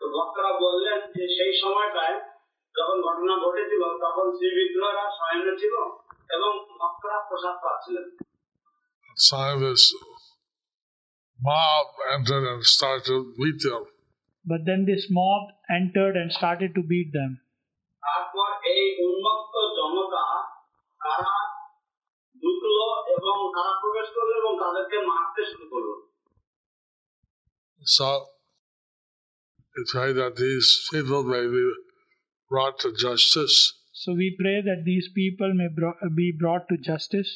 তো 0.00 0.06
ভক্তরা 0.16 0.52
বললেন 0.64 1.00
যে 1.16 1.24
সেই 1.36 1.52
সময়টায় 1.62 2.16
যখন 2.78 2.96
ঘটনা 3.08 3.34
ঘটেছিল 3.44 3.82
তখন 4.04 4.26
শ্রী 4.36 4.48
বিগ্রহরা 4.58 5.04
শয়নে 5.18 5.54
ছিল 5.62 5.74
এবং 6.36 6.52
ভক্তরা 6.80 7.18
প্রসাদ 7.28 7.56
পাচ্ছিলেন 7.64 8.06
Some 9.28 9.48
of 9.54 9.60
this 9.64 9.84
mob 11.46 11.86
entered 12.14 12.44
and 12.52 12.62
started 12.74 13.04
to 13.10 13.16
beat 13.38 13.58
them. 13.66 13.82
But 14.44 14.60
then 14.64 14.80
this 14.84 15.04
mob 15.10 15.42
entered 15.70 16.14
and 16.16 16.28
started 16.32 16.70
to 16.74 16.82
beat 16.82 17.10
them. 17.12 17.32
তারপর 18.02 18.48
এই 18.74 18.84
উন্মত্ত 19.06 19.54
জনতা 19.78 20.24
তারা 21.00 21.34
ঢুকলো 22.42 22.86
এবং 23.16 23.36
তারা 23.56 23.72
প্রবেশ 23.82 24.08
করলো 24.16 24.34
এবং 24.40 24.52
তাদেরকে 24.64 24.96
মারতে 25.10 25.42
শুরু 25.50 25.66
করলো 25.72 25.94
So 27.86 28.08
we 29.72 29.84
pray 29.86 30.10
that 30.12 30.32
these 30.36 30.68
people 30.92 31.22
may 31.24 31.46
be 31.48 31.64
brought 32.50 32.76
to 32.80 32.88
justice 32.96 33.58
So, 33.94 34.14
we 34.14 34.28
pray 34.34 34.58
that 34.62 34.80
these 34.84 35.08
people 35.10 35.50
may 35.52 35.68
bro- 35.68 36.00
be 36.14 36.28
brought 36.32 36.64
to 36.70 36.76
justice. 36.80 37.30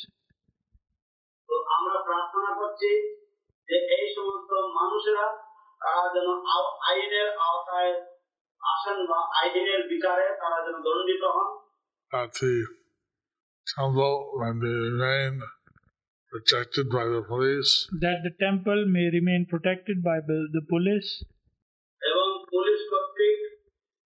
তো 1.49 1.55
আমরা 1.77 1.99
প্রার্থনা 2.09 2.51
করছি 2.61 2.91
যে 3.69 3.77
এই 3.97 4.07
সমস্ত 4.17 4.51
মানুষেরা 4.79 5.27
তারা 5.99 6.05
যেন 6.15 6.29
আ- 6.55 6.75
আইনের 6.89 7.29
আওতায় 7.47 7.93
আসেন 8.63 8.99
বা 9.11 9.19
আইনের 9.41 9.83
বিচারে 9.89 10.27
তারা 10.41 10.59
যেন 10.67 10.77
দণ্ডিত 10.87 11.25
হন 11.37 11.49
that 12.13 12.31
the 12.37 12.53
temple 13.67 14.17
when 14.41 14.55
they 14.63 14.77
remain 14.89 15.33
protected 16.33 16.87
by 16.89 17.05
the 17.07 17.23
police 17.25 17.73
that 18.03 18.19
the 18.27 18.33
temple 18.39 18.81
may 18.95 19.07
remain 19.11 19.43
protected 19.47 19.99
by 20.03 20.19
the 20.29 20.39
the 20.57 20.63
police 20.73 21.11
এবং 22.03 22.29
পুলিশ 22.53 22.81
কর্তৃক 22.93 23.39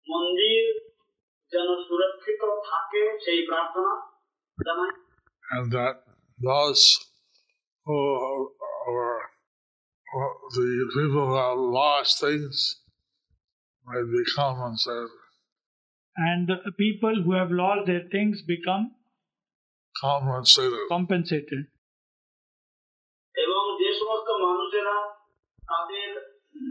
মন্দির 0.06 0.64
যেন 1.52 1.68
সুরক্ষিত 1.87 2.42
থাকে 2.70 3.02
সেই 3.24 3.40
প্রার্থনা 3.50 3.92
জানাই 4.59 4.92
and 5.44 5.66
that 5.72 5.96
those 6.38 6.85
who 7.87 7.96
are, 8.18 8.42
are- 8.66 9.06
are 9.06 9.20
the 10.56 10.66
people 10.94 11.24
who 11.26 11.37
have 11.37 11.59
lost 11.78 12.20
things 12.20 12.56
may 13.87 14.02
be 14.14 14.22
compensated. 14.35 15.14
and 16.16 16.48
the 16.48 16.72
people 16.74 17.14
who 17.24 17.32
have 17.32 17.50
lost 17.52 17.82
their 17.87 18.04
things 18.12 18.37
become 18.44 18.85
Compensated. 19.94 20.82
compensated. 20.88 21.62
এবং 23.35 23.62
যে 23.80 23.90
সমস্ত 24.00 24.28
মানুষেরা 24.46 24.96
তাদের 25.62 26.09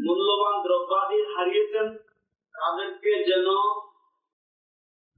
মূল্যবান 0.05 0.55
দ্রব্যাদি 0.65 1.19
হারিয়েছেন 1.33 1.87
তাদেরকে 2.55 3.11
যেন 3.29 3.47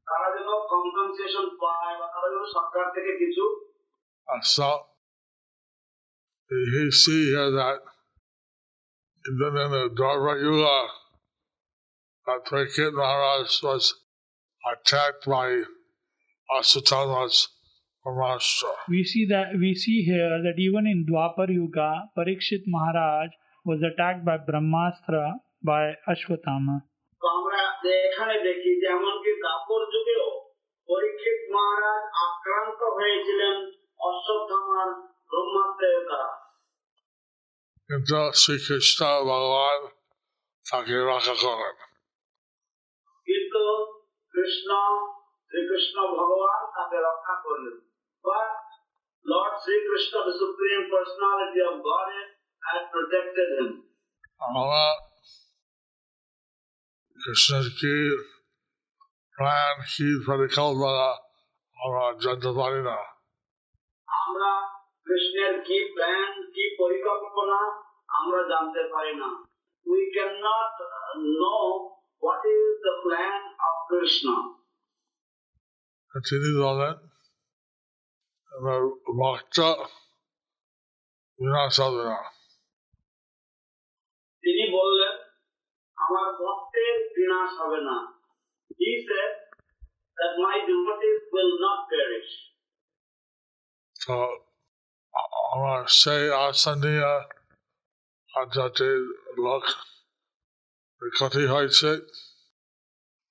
তারা 0.08 0.28
যেন 0.36 0.50
কম্পেনসেশন 0.74 1.46
পায় 1.64 1.96
বা 2.00 2.08
তারা 2.14 2.28
যেন 2.34 2.44
সরকার 2.56 2.86
থেকে 2.96 3.12
কিছু 3.22 3.44
And 4.28 4.44
so 4.56 4.70
you 6.74 6.86
see 7.02 7.22
here 7.32 7.52
that 7.60 7.78
then 9.25 9.57
in 9.57 9.71
the 9.71 9.91
Dharma 9.97 10.37
Yuga, 10.41 10.89
Parikshit 12.27 12.93
Maharaj 12.93 13.63
was 13.63 13.95
attacked 14.65 15.27
by 15.27 15.63
Ashwatthama's 16.51 17.49
Maharashtra. 18.07 18.73
We 18.89 19.05
see 19.05 19.27
that 19.27 19.55
we 19.59 19.75
see 19.75 20.03
here 20.03 20.43
that 20.43 20.55
even 20.59 20.87
in 20.87 21.07
Dwapar 21.07 21.49
Yuga, 21.49 22.11
Parikshit 22.17 22.65
Maharaj 22.67 23.31
was 23.65 23.81
attacked 23.83 24.25
by 24.25 24.39
Brahmastra 24.39 25.35
by 25.65 25.95
Ashwatthama. 26.09 26.77
আমরা 27.23 27.61
এখানে 28.07 28.37
দেখি 28.49 28.73
যে 28.81 28.87
এমনকি 28.97 29.33
দাপর 29.45 29.83
যুগেও 29.93 30.29
পরীক্ষিত 30.89 31.41
মহারাজ 31.55 32.03
আক্রান্ত 32.27 32.81
হয়েছিলেন 32.97 33.57
অশ্বত্থামার 34.09 34.89
ব্রহ্মাস্ত্রের 35.29 35.99
দ্বারা 36.07 36.31
কিন্তু 37.92 38.18
শ্রীকৃষ্ণ 38.42 39.02
ভগবান 39.30 39.80
তাকে 40.66 40.96
রক্ষা 41.02 41.36
করেন 41.44 41.76
কিন্তু 43.28 43.64
কৃষ্ণ 44.34 44.70
শ্রীকৃষ্ণ 45.52 45.98
ভগবান 46.18 46.62
তাকে 46.76 46.98
রক্ষা 47.08 47.36
করলেন 47.46 47.78
but 48.26 48.50
Lord 49.26 49.54
Shrikrishna 49.64 50.14
the 50.28 50.34
supreme 50.36 50.86
personality 50.90 51.62
of 51.62 51.76
Godhead 51.84 52.30
had 52.64 52.84
protected 52.94 53.48
him 53.58 53.70
আমরা 54.42 54.84
কৃষ্ণের 57.18 57.68
কি 57.80 57.96
প্রাণ 59.36 59.76
কি 59.94 60.08
পরিকল্পনা 60.30 61.08
আমরা 61.78 62.04
জানতে 62.24 62.52
পারি 62.60 62.82
না 62.90 62.98
আমরা 64.08 64.52
কৃষ্ণের 65.08 65.56
কি 65.68 65.78
প্ল্যান 65.96 66.32
কি 66.54 66.66
পরিকল্পনা 66.82 67.60
আমরা 68.20 68.42
জানতে 68.52 68.82
পারি 68.94 69.14
না 69.22 69.30
we 69.86 70.02
cannot 70.16 70.74
uh, 70.88 71.14
know 71.40 71.64
what 72.24 72.42
is 72.58 72.66
the 72.88 72.96
plan 73.04 73.40
of 73.68 73.76
Krishna 73.90 74.36
তিনি 76.24 76.52
বলেন 76.66 76.96
আমার 78.52 78.82
ভক্ত 79.20 79.58
বিনাশ 81.40 81.74
হবে 81.84 82.02
না 82.10 82.18
তিনি 84.44 84.64
বললেন 84.78 85.16
আমার 85.98 86.28
ভক্তের 86.42 86.96
বিনাশ 87.16 87.52
হবে 87.62 87.80
না 87.90 87.98
he 88.80 88.92
said 89.08 89.32
that 90.18 90.34
my 90.46 90.56
devotees 90.70 91.22
will 91.36 91.54
not 91.66 91.80
perish 91.92 92.32
তো 93.96 94.18
আমার 95.52 95.80
সেই 96.02 96.26
আশা 96.46 96.74
নিয়ে 96.84 97.12
আর 98.35 98.47
যাতে 98.47 98.89
লোক 99.39 99.65
ক্ষতি 101.13 101.47
হয়েছে। 101.47 101.91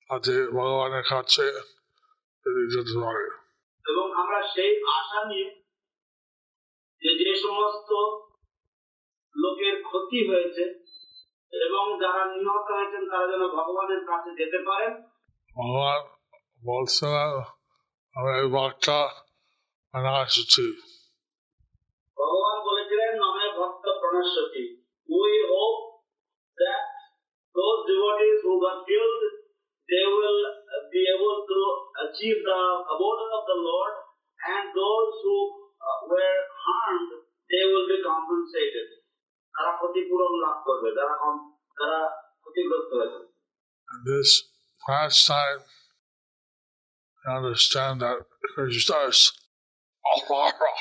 তাতে 0.10 0.34
ভগবানের 0.48 1.06
কাছে 1.10 1.46
এবং 3.86 4.06
আমরা 4.16 4.40
সেই 4.54 4.72
আশা 4.90 5.20
নিয়ে 5.26 5.50
যে 7.02 7.12
যে 7.24 7.34
সমস্ত 7.36 7.90
লোকের 9.36 9.84
ক্ষতি 9.84 10.20
হয়েছে 10.28 10.64
এবং 11.54 11.84
যারা 12.02 12.24
নিহত 12.26 12.68
হয়েছেন 12.72 13.04
তারা 13.12 13.26
যেন 13.28 13.44
ভগবানের 13.48 14.02
কাছে 14.06 14.30
যেতে 14.36 14.60
পারেন 14.68 14.94
ভগবান 15.56 16.02
বলছিলেন 16.64 17.32
আমি 18.16 18.32
এই 18.40 18.48
বার্তা 18.48 19.00
এসেছি 20.26 20.66
ভগবান 22.18 22.58
বলেছিলেন 22.66 23.12
নামে 23.16 23.46
ভক্ত 23.58 23.86
প্রণশ্বতী 24.02 24.81
we 25.11 25.33
hope 25.51 25.77
that 26.59 26.85
those 27.55 27.81
devotees 27.91 28.39
who 28.45 28.53
got 28.67 28.79
killed 28.91 29.23
they 29.89 30.05
will 30.17 30.41
be 30.95 31.03
able 31.15 31.37
to 31.51 31.61
achieve 32.05 32.39
the 32.51 32.61
abode 32.95 33.23
of 33.39 33.43
the 33.51 33.59
Lord 33.69 33.95
and 34.43 34.65
those 34.83 35.13
who 35.25 35.37
uh, 35.89 35.99
were 36.13 36.39
harmed 36.65 37.11
they 37.51 37.65
will 37.71 37.87
be 37.93 37.99
compensated 38.11 38.89
তারা 39.55 39.71
ক্ষতিপূরণ 39.81 40.33
লাভ 40.45 40.57
করবে 40.69 40.89
যারা 40.99 41.15
কম- 41.23 41.49
যারা 41.79 42.01
ক্ষতিগ্রস্ত 42.43 42.91
হয়েছে 43.01 43.21
And 43.89 44.01
this 44.13 44.31
past 44.83 45.19
time, 45.35 45.61
I 47.25 47.29
understand 47.41 47.95
that 48.05 48.19
Krishna 48.53 48.99
is 49.13 49.21
Alvara. 50.05 50.73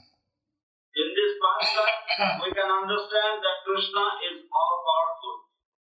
In 0.99 1.07
this 1.11 1.31
pastime, 1.43 1.99
we 2.43 2.49
can 2.57 2.69
understand 2.71 3.33
that 3.43 3.57
Krishna 3.65 4.05
is 4.27 4.35
all 4.51 4.75
powerful. 4.87 5.35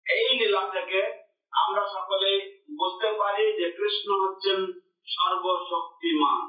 এই 0.07 0.31
লীলা 0.41 0.63
থেকে 0.75 1.01
আমরা 1.53 1.83
সকলে 1.97 2.31
বুঝতে 2.81 3.09
পারি 3.21 3.45
যে 3.59 3.67
কৃষ্ণ 3.79 4.09
হচ্ছেন 4.23 4.59
সর্বশক্তিমান 5.09 6.41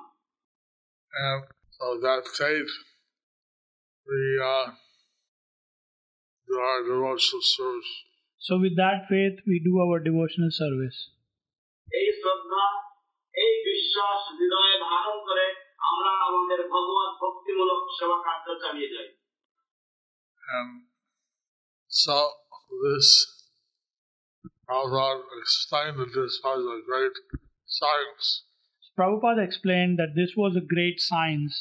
And 1.13 1.41
so 1.77 1.87
that 2.05 2.23
faith, 2.39 2.73
we 4.07 4.21
uh, 4.45 4.65
do 6.47 6.55
our 6.61 6.81
devotional 6.83 7.43
service. 7.57 7.91
So, 8.41 8.53
with 8.59 8.75
that 8.77 8.99
faith, 9.09 9.37
we 9.47 9.55
do 9.67 9.73
our 9.83 9.97
devotional 9.99 10.51
service. 10.61 10.97
এই 11.87 12.09
শ্রদ্ধা 12.21 12.63
এই 13.35 13.53
বিশ্বাস 13.69 14.19
হৃদয়ে 14.37 14.75
ধারণ 14.87 15.17
করে 15.27 15.45
আমরা 15.89 16.11
আমাদের 16.27 16.59
ভগবত 16.73 17.11
ভক্তিমূলক 17.23 17.81
সেবা 17.97 18.17
কার্য 18.25 18.47
চালিয়ে 18.63 18.89
যাই 18.95 19.09
And 20.57 20.69
so 21.91 22.17
this, 22.83 23.07
Prabhupada 24.69 25.41
explained 25.41 25.97
that 25.99 26.11
this 26.13 26.33
was 26.43 26.61
a 26.67 26.79
great 26.85 27.15
science. 27.67 28.25
Prabhupada 28.97 29.43
explained 29.43 29.99
that 29.99 30.11
this 30.15 30.31
was 30.35 30.53
a 30.55 30.65
great 30.73 30.97
science. 31.01 31.55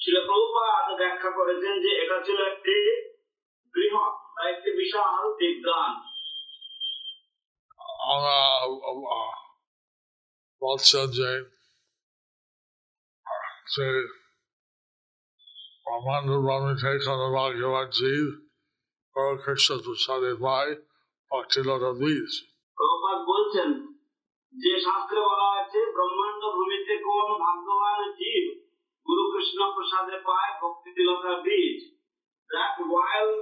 শিল 0.00 0.16
প্রভুপাদ 0.28 0.84
ব্যাখ্যা 1.00 1.30
করেছেন 1.38 1.74
যে 1.84 1.90
এটা 2.02 2.16
ছিল 2.26 2.38
একটি 2.52 2.76
বৃহৎ 3.74 4.14
বা 4.34 4.42
একটি 4.52 4.70
বিশাল 4.80 5.22
বিজ্ঞান 5.40 5.92
আমরা 8.12 8.36
বলছেন 10.62 11.04
যে 11.18 11.30
যে 13.72 13.88
ব্রহ্মাণ্ড 15.86 16.30
ব্রহ্মী 16.44 16.74
থেকে 16.82 16.98
ভাগ্যবান 17.36 17.88
জীব 17.92 18.26
কৃষ্ণ 19.44 19.70
প্রসাদে 19.84 20.32
পায় 20.44 20.72
ভক্তিলতা 21.30 21.90
বীজ 22.00 22.32
প্রভুপাদ 22.78 23.18
বলছেন 23.32 23.70
যে 24.54 24.72
শাস্ত্রে 24.86 25.20
বলা 25.20 25.48
আছে 25.60 25.80
ব্রহ্মাণ্ড 25.94 26.42
ভূমিতে 26.56 26.94
কোন 27.06 27.28
ভাগ্যবান 27.44 28.00
জীব 28.18 28.44
গুরু 29.06 29.24
কৃষ্ণ 29.32 29.60
প্রসাদে 29.74 30.16
পায় 30.26 30.52
ভক্তি 30.60 30.90
তিলকা 30.96 31.34
বীজ 31.44 31.80
that 32.50 32.74
while 32.86 33.32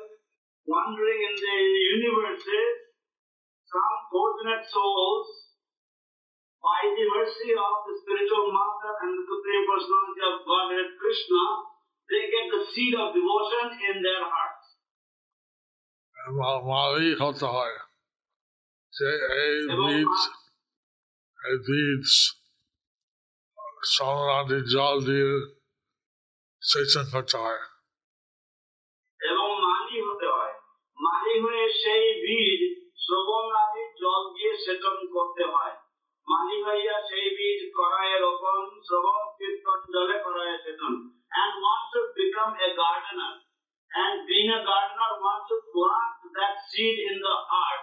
wandering 0.69 1.21
in 1.21 1.35
the 1.37 1.59
universes 1.91 2.73
some 3.73 3.97
fortunate 4.11 4.65
souls 4.67 5.29
by 6.65 6.81
the 6.97 7.05
mercy 7.17 7.51
of 7.53 7.75
the 7.87 7.95
spiritual 8.01 8.47
master 8.53 8.93
and 9.03 9.11
the 9.19 9.25
supreme 9.31 9.65
personality 9.69 10.23
of 10.31 10.35
Godhead 10.49 10.89
Krishna 11.01 11.43
they 12.09 12.23
get 12.33 12.47
the 12.51 12.63
seed 12.71 12.95
of 12.95 13.13
devotion 13.13 13.67
in 13.91 13.97
their 14.03 14.25
hearts 14.27 14.67
মারি 16.69 17.11
হতে 17.21 17.47
হয় 17.55 17.77
যে 18.93 19.09
এই 19.43 19.57
এবং 19.73 19.89
বীজ 19.89 20.21
এই 21.39 21.57
বীজ 21.67 22.07
সমাধি 23.97 24.59
জল 24.75 24.97
দিয়ে 25.09 25.33
সেচন 26.63 27.05
করতে 27.15 27.37
হয় 27.43 27.63
এবং 29.21 29.49
মালি 29.65 29.99
হতে 30.09 30.27
হয় 30.35 30.55
মালি 30.99 31.35
হয়ে 31.45 31.67
সেই 31.83 32.07
বীজ 32.25 32.61
শ্রবণ 33.05 33.47
আদি 33.63 33.85
জল 34.03 34.23
দিয়ে 34.35 34.53
সেচন 34.65 34.97
করতে 35.15 35.45
হয় 35.53 35.77
মালি 36.29 36.59
হইয়া 36.67 36.97
সেই 37.09 37.29
বীজ 37.39 37.61
করায় 37.79 38.15
রোপণ 38.25 38.61
শ্রবণ 38.87 39.23
কীর্তন 39.39 39.81
জলে 39.95 40.17
করায় 40.27 40.57
সেচন 40.65 40.95
and 41.43 41.53
one 41.73 41.83
should 41.91 42.11
become 42.23 42.53
a 42.67 42.69
gardener 42.81 43.33
and 43.93 44.15
being 44.29 44.51
a 44.59 44.61
gardener 44.71 45.11
one 45.31 45.43
should 45.47 45.65
plant 45.75 46.19
that 46.37 46.55
seed 46.69 46.97
in 47.11 47.17
the 47.27 47.37
heart 47.51 47.83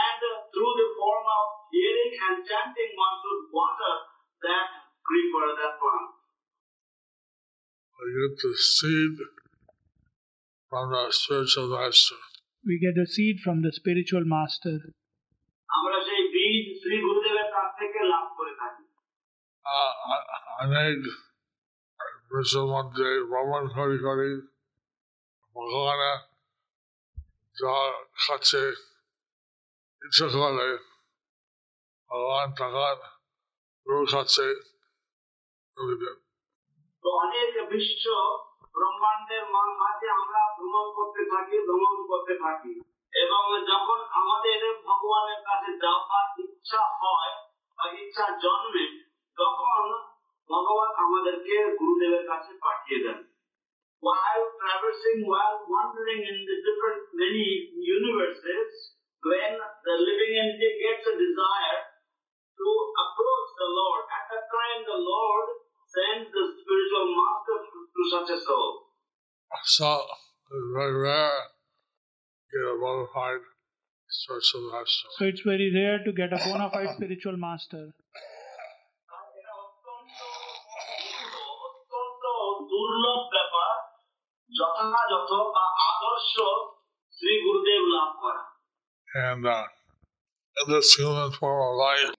and 0.00 0.20
through 0.52 0.74
the 0.80 0.88
form 0.98 1.26
of 1.38 1.46
hearing 1.74 2.12
and 2.26 2.36
chanting 2.48 2.90
one 3.06 3.16
should 3.22 3.42
water 3.58 3.94
that 4.42 4.68
creeper 5.06 5.46
that 5.60 5.74
plant 5.82 6.10
We 7.98 8.10
get 8.18 8.34
the 8.42 8.54
seed 8.58 9.16
from 10.70 10.90
the 10.90 11.06
spiritual 11.10 11.68
master. 11.68 12.16
We 12.64 12.80
get 12.80 12.94
the 12.96 13.06
seed 13.06 13.36
from 13.44 13.62
the 13.62 13.72
spiritual 13.72 14.24
master. 14.26 14.76
আমরা 15.68 15.98
সেই 16.08 16.22
শ্রী 16.79 16.95
গুরুদেবের 17.05 17.47
কাছ 17.55 17.69
থেকে 17.79 17.99
লাভ 18.11 18.25
করে 18.37 18.53
থাকি। 18.61 18.83
অনেক 20.63 20.97
বিশ্বমন্ত্রে 22.31 23.09
ভ্রমণ 23.29 23.63
হরি 23.75 23.97
হরি 24.05 24.31
ভগবানা 25.55 26.11
যা 27.55 27.75
খাচ্ছে 28.23 28.63
ইচ্ছে 30.01 30.25
করে 30.33 30.69
ভগবান 32.11 32.49
টাকার 32.59 32.97
রোল 33.87 34.05
খাচ্ছে 34.13 34.47
অনেক 37.03 37.51
বিশ্ব 37.71 38.05
ব্রহ্মাণ্ডের 38.75 39.43
মাঝে 39.81 40.07
আমরা 40.19 40.41
ভ্রমণ 40.57 40.87
করতে 40.97 41.21
থাকি 41.31 41.55
ভ্রমণ 41.67 41.97
করতে 42.09 42.33
থাকি। 42.43 42.73
এবং 43.16 43.42
যখন 43.72 43.98
আমাদের 44.20 44.60
ভগবানের 44.88 45.40
কাছে 45.48 45.70
যাওয়ার 45.84 46.26
ইচ্ছা 46.44 46.82
হয় 47.00 47.32
বা 47.78 47.84
ইচ্ছা 48.02 48.26
জন্মে 48.44 48.86
তখন 49.38 49.82
ভগবান 50.50 50.90
আমাদেরকে 51.04 51.54
গুরুদেবের 51.78 52.24
কাছে 52.30 52.52
পাঠিয়ে 52.64 53.00
দেন 53.04 53.18
while 54.02 54.44
traversing, 54.58 55.22
while 55.30 55.62
wandering 55.70 56.22
in 56.26 56.38
the 56.42 56.58
different 56.66 57.02
many 57.14 57.70
universes, 57.78 58.98
when 59.22 59.54
the 59.54 59.94
living 59.94 60.32
entity 60.42 60.70
gets 60.82 61.06
a 61.06 61.14
desire 61.14 61.78
to 62.58 62.68
approach 62.98 63.48
the 63.62 63.70
Lord, 63.70 64.02
at 64.10 64.26
that 64.26 64.46
time 64.50 64.80
the 64.90 64.98
Lord 64.98 65.46
sends 65.86 66.26
the 66.34 66.44
spiritual 66.50 67.06
master 67.14 67.56
to, 67.62 67.78
to 67.94 68.02
such 68.10 68.28
a 68.34 68.38
soul. 68.42 68.90
So 69.62 69.86
it's 70.50 70.68
very 70.74 70.98
rare 70.98 71.46
to 71.46 71.55
get 72.52 72.64
a 72.72 72.76
bona 72.82 73.06
fide 73.14 73.44
spiritual 74.10 74.64
master. 74.72 75.08
So 75.18 75.24
it's 75.24 75.42
very 75.42 75.68
rare 75.74 75.98
to 76.04 76.12
get 76.12 76.32
a 76.32 76.40
bona 76.46 76.66
fide 76.70 76.90
spiritual 76.96 77.36
master. 77.46 77.84
এটা 79.38 79.52
অত্যন্ত 79.64 80.18
অত্যন্ত 81.66 82.24
দুর্লভ 82.72 83.20
ব্যাপার 83.34 83.72
যথাযথ 84.50 85.30
বা 85.54 85.64
আদর্শ 85.88 86.34
শ্রী 87.16 87.32
গুরুদেব 87.44 87.82
লাভ 87.94 88.10
করা 88.22 88.42
And 89.28 89.42
uh, 89.46 89.66
in 90.56 90.66
this 90.72 90.88
human 90.98 91.30
form 91.38 91.60
of 91.68 91.72
life, 91.86 92.10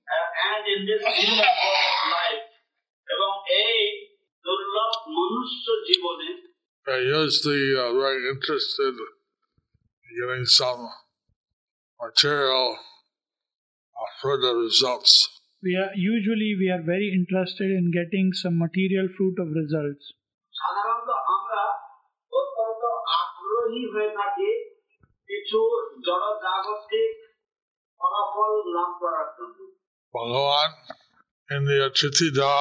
and 0.50 0.64
in 0.74 0.82
this 0.90 1.04
human 1.20 1.54
form 1.62 1.84
of 1.94 2.04
life 2.18 2.46
এবং 3.08 3.32
এই 3.64 3.80
দুর্লভ 4.46 4.92
মনুষ্য 5.18 5.66
জীবনে 5.88 6.30
they're 6.86 7.10
usually 7.22 7.66
uh, 7.76 7.86
very 8.04 8.22
interested 8.32 8.96
in 10.18 10.18
getting 10.20 10.46
some 10.46 10.82
material 12.00 12.78
uh, 13.96 14.10
further 14.22 14.56
results. 14.58 15.30
We 15.64 15.76
are 15.76 15.92
usually 15.96 16.56
we 16.60 16.68
are 16.70 16.84
very 16.84 17.10
interested 17.14 17.70
in 17.72 17.92
getting 17.92 18.34
some 18.34 18.56
material 18.58 19.08
fruit 19.16 19.36
of 19.44 19.48
results. 19.62 20.04
সাধারণত 20.54 21.10
আমরা 21.36 21.64
অত্যন্ত 22.34 22.84
আগ্রহী 23.18 23.84
হয়ে 23.94 24.12
থাকি 24.20 24.52
কিছু 25.30 25.60
জড় 26.08 26.28
জাগতিক 26.44 27.12
ফলাফল 28.00 28.54
লাভ 28.76 28.92
করার 29.02 29.30
জন্য 29.38 29.60
Bhagavan 30.14 30.72
India 31.50 31.90
Chitida 31.90 32.54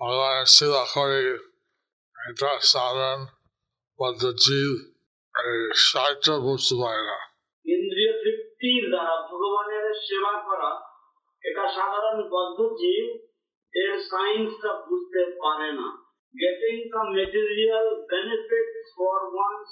Bhagavan 0.00 0.46
Sila 0.54 0.82
Kari 0.92 1.26
এটা 2.16 2.50
সাধারণ 2.72 3.20
পদ্ধতি 3.98 4.62
এই 5.36 5.60
সাহিত্য 5.90 6.26
বুঝতে 6.46 6.74
পারে 6.82 7.02
না 7.10 7.18
ইন্দ্রিয় 7.64 8.12
তৃপ্তির 8.22 8.84
দ্বারা 8.92 9.14
ভগবানের 9.28 9.86
সেবা 10.06 10.34
করা 10.46 10.70
এটা 11.44 11.64
সাধারণ 11.78 12.18
পদ্ধতি 12.34 12.94
এর 13.74 13.92
সায়েন্সটা 14.10 14.70
বুঝতে 14.88 15.22
পারে 15.42 15.70
না 15.78 15.88
getting 16.34 16.76
some 16.92 17.06
material 17.18 17.86
benefits 18.12 18.84
for 18.96 19.18
once 19.34 19.68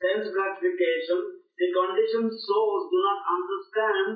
sense 0.00 0.24
gratification 0.34 1.22
the 1.58 1.68
conditioned 1.72 2.32
souls 2.38 2.84
do 2.92 2.98
not 3.00 3.20
understand 3.36 4.14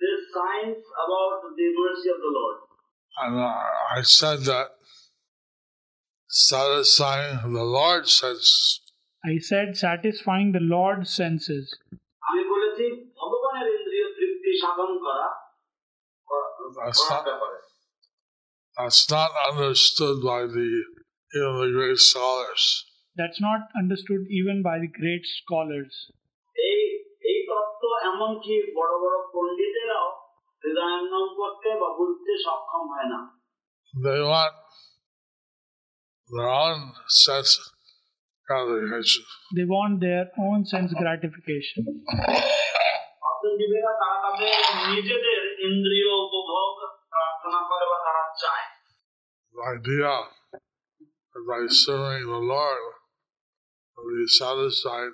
this 0.00 0.20
science 0.34 0.84
about 1.04 1.40
the 1.56 1.68
mercy 1.74 2.08
of 2.10 2.20
the 2.20 2.32
Lord. 2.38 2.56
And 3.12 3.34
uh, 3.40 3.96
I 3.96 4.02
said 4.02 4.40
that 4.44 4.68
satisfying 6.30 7.54
the 7.54 7.64
Lord 7.64 8.06
says 8.08 8.80
I 9.24 9.34
said 9.40 9.68
satisfying 9.78 10.48
the 10.52 10.64
Lord's 10.76 11.10
senses. 11.22 11.64
আমি 12.22 12.42
বলেছি 12.52 12.84
ভগবানের 13.20 13.66
ইন্দ্রিয় 13.76 14.06
তৃপ্তি 14.16 14.50
সাধন 14.62 14.90
করা 15.04 15.28
করা- 16.28 16.52
That's 16.78 17.00
করার 17.00 17.14
not- 17.14 17.26
ব্যাপারে 17.30 17.58
that's 18.76 19.02
not 19.10 19.30
understood 19.50 20.16
by 20.32 20.40
the 20.56 20.68
even 21.32 21.54
the 21.62 21.70
great 21.78 21.98
scholars. 22.10 22.62
That's 23.16 23.40
not 23.40 23.60
understood 23.80 24.22
even 24.30 24.56
by 24.68 24.76
the 24.84 24.90
great 25.00 25.24
scholars. 25.38 25.94
এই 26.56 26.80
এই 27.30 27.38
তত্ত্ব 27.48 27.82
এমনকি 28.10 28.54
বড় 28.78 28.92
বড় 29.02 29.16
পণ্ডিতেরাও 29.34 30.08
হৃদয়ঙ্গম 30.64 31.26
করতে 31.40 31.68
বা 31.82 31.88
বুঝতে 31.98 32.32
সক্ষম 32.46 32.84
হয় 32.94 33.08
না 33.14 33.20
They 33.94 34.20
want 34.32 34.56
their 36.30 36.50
own 36.62 36.78
sense 37.24 37.52
gratification. 37.54 37.71
they 39.55 39.65
want 39.65 39.99
their 39.99 40.29
own 40.37 40.65
sense 40.65 40.93
gratification. 40.93 41.85
The 49.53 49.61
idea 49.77 50.21
by 51.47 51.67
serving 51.67 52.25
the 52.25 52.37
Lord 52.37 52.79
will 53.97 54.17
be 54.17 54.27
satisfied 54.27 55.11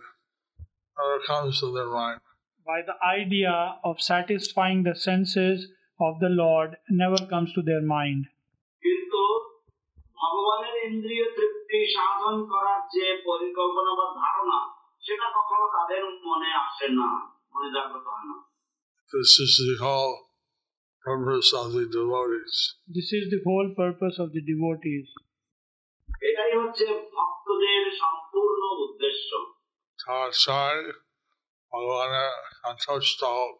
or 0.97 1.19
comes 1.25 1.59
to 1.59 1.73
their 1.73 1.89
mind. 1.89 2.19
By 2.65 2.81
the 2.85 2.95
idea 3.05 3.75
of 3.83 3.99
satisfying 3.99 4.83
the 4.83 4.95
senses 4.95 5.67
of 5.99 6.19
the 6.19 6.29
Lord 6.29 6.77
never 6.89 7.17
comes 7.27 7.53
to 7.53 7.61
their 7.61 7.81
mind. 7.81 8.27
কিন্তু 10.18 10.18
ভগবানের 10.20 10.76
ইন্দ্রিয় 10.88 11.26
তৃপ্তি 11.36 11.78
সাধন 11.94 12.36
করার 12.52 12.80
যে 12.94 13.06
পরিকল্পনা 13.24 13.92
বা 13.98 14.06
ধারণা 14.22 14.58
সেটা 15.04 15.26
কখনো 15.36 15.66
তাদের 15.76 16.02
মনে 16.26 16.50
আসে 16.64 16.86
না 16.98 17.10
মনে 17.52 17.68
জাগ্রত 17.74 18.06
হয় 18.08 18.26
না 18.30 18.36
This 19.12 19.32
is 19.38 19.52
the 19.60 19.76
whole 19.78 20.14
purpose 21.04 21.50
of 21.52 21.66
the 21.72 21.84
devotees. 21.88 22.54
This 22.88 23.08
is 23.12 23.24
the 23.30 23.40
whole 23.46 23.68
purpose 23.74 24.16
of 24.18 24.28
the 24.32 24.42
devotees. 24.42 25.08
এটাই 26.22 26.52
হচ্ছে 26.60 26.86
ভক্তদের 27.14 27.82
সম্পূর্ণ 28.02 28.62
উদ্দেশ্য 28.84 29.28
তারা 29.98 30.28
চায় 30.44 30.82
ভগবানের 31.72 32.32
সন্তুষ্ট 32.76 33.20
হোক 33.36 33.54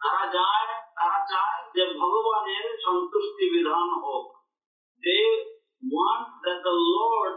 তারা 0.00 0.24
যায় 0.36 0.66
তারা 0.98 1.18
চায় 1.32 1.60
যে 1.74 1.84
ভগবানের 2.00 2.66
সন্তুষ্টি 2.86 3.44
বিধান 3.54 3.88
হোক 4.04 4.26
দে 5.02 5.18
want 5.91 6.27
that 6.43 6.59
the 6.63 6.75
Lord, 6.75 7.35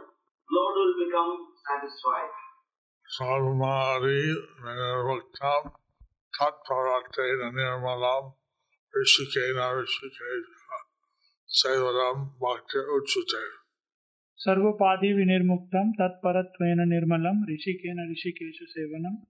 Lord 0.51 0.75
will 0.77 0.95
become 1.07 1.33
satisfied. 1.67 2.35
Sarvamari 3.07 4.35
Nirvaktam 4.65 5.71
Tat 6.39 6.55
Parate 6.69 7.27
Nirmalam 7.55 8.33
Rishikena 8.91 9.71
Rishikena 9.79 10.79
Sevaram 11.47 12.31
Bhakti 12.41 12.79
Uchute 12.79 13.43
Sarvapadi 14.45 15.15
Vinirmuktam 15.15 15.93
Tat 15.97 16.21
Paratvena 16.25 16.85
Nirmalam 16.85 17.47
Rishikena 17.49 18.03
Rishikesha 18.11 18.67
Sevanam 18.75 19.23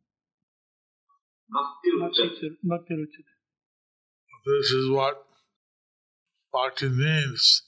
Bhakti 1.50 1.90
Uchute 2.00 3.24
This 4.46 4.70
is 4.70 4.90
what 4.90 5.22
Bhakti 6.50 6.88
means 6.88 7.65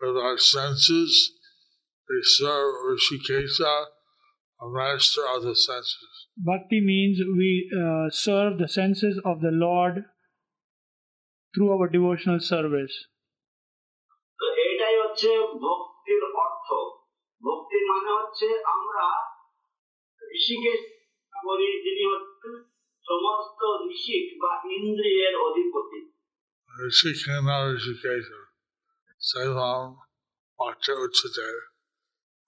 with 0.00 0.16
our 0.16 0.38
senses. 0.38 1.32
We 2.08 2.20
serve 2.22 2.72
Rishikesha, 2.88 3.84
a 4.60 4.68
master 4.68 5.22
of 5.34 5.42
the 5.42 5.54
senses. 5.54 6.14
Bhakti 6.36 6.80
means 6.80 7.18
we 7.36 7.70
uh, 7.72 8.10
serve 8.10 8.58
the 8.58 8.68
senses 8.68 9.20
of 9.24 9.40
the 9.40 9.52
Lord 9.52 10.04
through 11.54 11.70
our 11.74 11.88
devotional 11.88 12.40
service. 12.52 12.94
তো 14.38 14.46
এটাই 14.68 14.96
হচ্ছে 15.02 15.30
ভক্তির 15.66 16.22
অর্থ 16.44 16.68
ভক্তির 17.42 17.84
মানে 17.92 18.10
হচ্ছে 18.18 18.46
আমরা 18.74 19.06
ঋষিকে 20.38 20.72
করি 21.46 21.68
যিনি 21.84 22.04
হচ্ছেন 22.12 22.54
সমস্ত 23.06 23.60
ঋষিক 23.92 24.24
বা 24.42 24.52
ইন্দ্রিয়ের 24.78 25.34
অধিপতি 25.48 26.00
Rishikena, 29.24 29.24
Rishikesha, 29.24 29.24
Ceylon, 29.24 29.96
Bhakti 30.58 30.92
Uchite. 30.92 31.50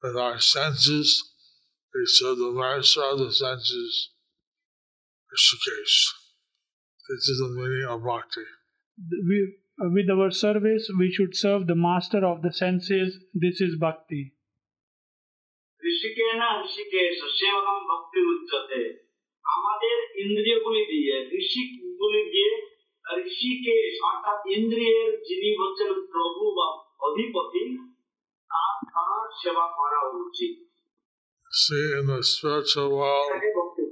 With 0.02 0.16
our 0.16 0.40
senses, 0.40 1.32
we 1.94 2.02
serve 2.06 2.38
the 2.38 2.52
master 2.52 3.02
of 3.02 3.18
the 3.18 3.32
senses, 3.32 4.10
Rishikesh. 5.32 6.12
This 7.08 7.28
is 7.28 7.38
the 7.38 7.48
meaning 7.48 7.86
of 7.88 8.04
bhakti. 8.04 8.40
We, 9.28 9.54
uh, 9.80 9.90
with 9.90 10.10
our 10.10 10.30
service, 10.30 10.88
we 10.98 11.12
should 11.12 11.34
serve 11.36 11.66
the 11.66 11.74
master 11.74 12.24
of 12.24 12.42
the 12.42 12.52
senses. 12.52 13.18
This 13.34 13.60
is 13.60 13.76
bhakti. 13.80 14.32
ঋষিকেনা 15.90 16.48
Rishikesh 16.66 17.16
সেবকম 17.38 17.78
ভক্তি 17.90 18.20
উচ্চতে 18.32 18.80
আমাদের 19.44 19.96
ইন্দ্রিয়গুলি 20.22 20.82
দিয়ে 20.92 21.16
ঋষিকগুলি 21.40 22.22
দিয়ে 22.32 22.50
ঋষিকেশ 23.22 23.92
অর্থাৎ 24.10 24.40
ইন্দ্রিয়ের 24.56 25.10
যিনি 25.28 25.50
হচ্ছেন 25.60 25.90
প্রভু 26.12 26.42
বা 26.58 26.68
অধিপতি 27.08 27.64
তার 28.50 28.74
তার 28.94 29.24
সেবা 29.40 29.66
করা 29.78 30.00
উচিত 30.22 30.54
See, 31.50 31.86
in 31.98 32.04
the 32.06 32.20
spiritual 32.24 32.90
world, 33.00 33.28
এটাকে 33.28 33.50
ভক্তি 33.58 33.84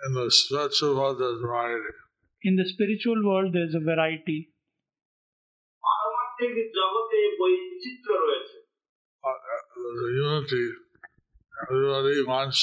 in 0.00 0.14
the 0.14 0.30
spiritual 0.32 0.94
world, 0.94 1.18
there's 1.18 1.40
variety. 1.42 1.94
In 2.42 2.54
the 2.54 2.64
spiritual 2.64 3.18
world, 3.24 3.52
there's 3.52 3.74
a 3.74 3.84
variety. 3.84 4.38
পারমার্থিক 5.84 6.52
জগতে 6.78 7.20
বৈচিত্র্য 7.40 8.14
রয়েছে 8.24 8.56
But 9.24 9.38
uh, 9.54 9.62
there's 9.74 10.02
a 10.08 10.12
unity. 10.26 10.66
Everybody 11.52 12.18
wants 12.32 12.60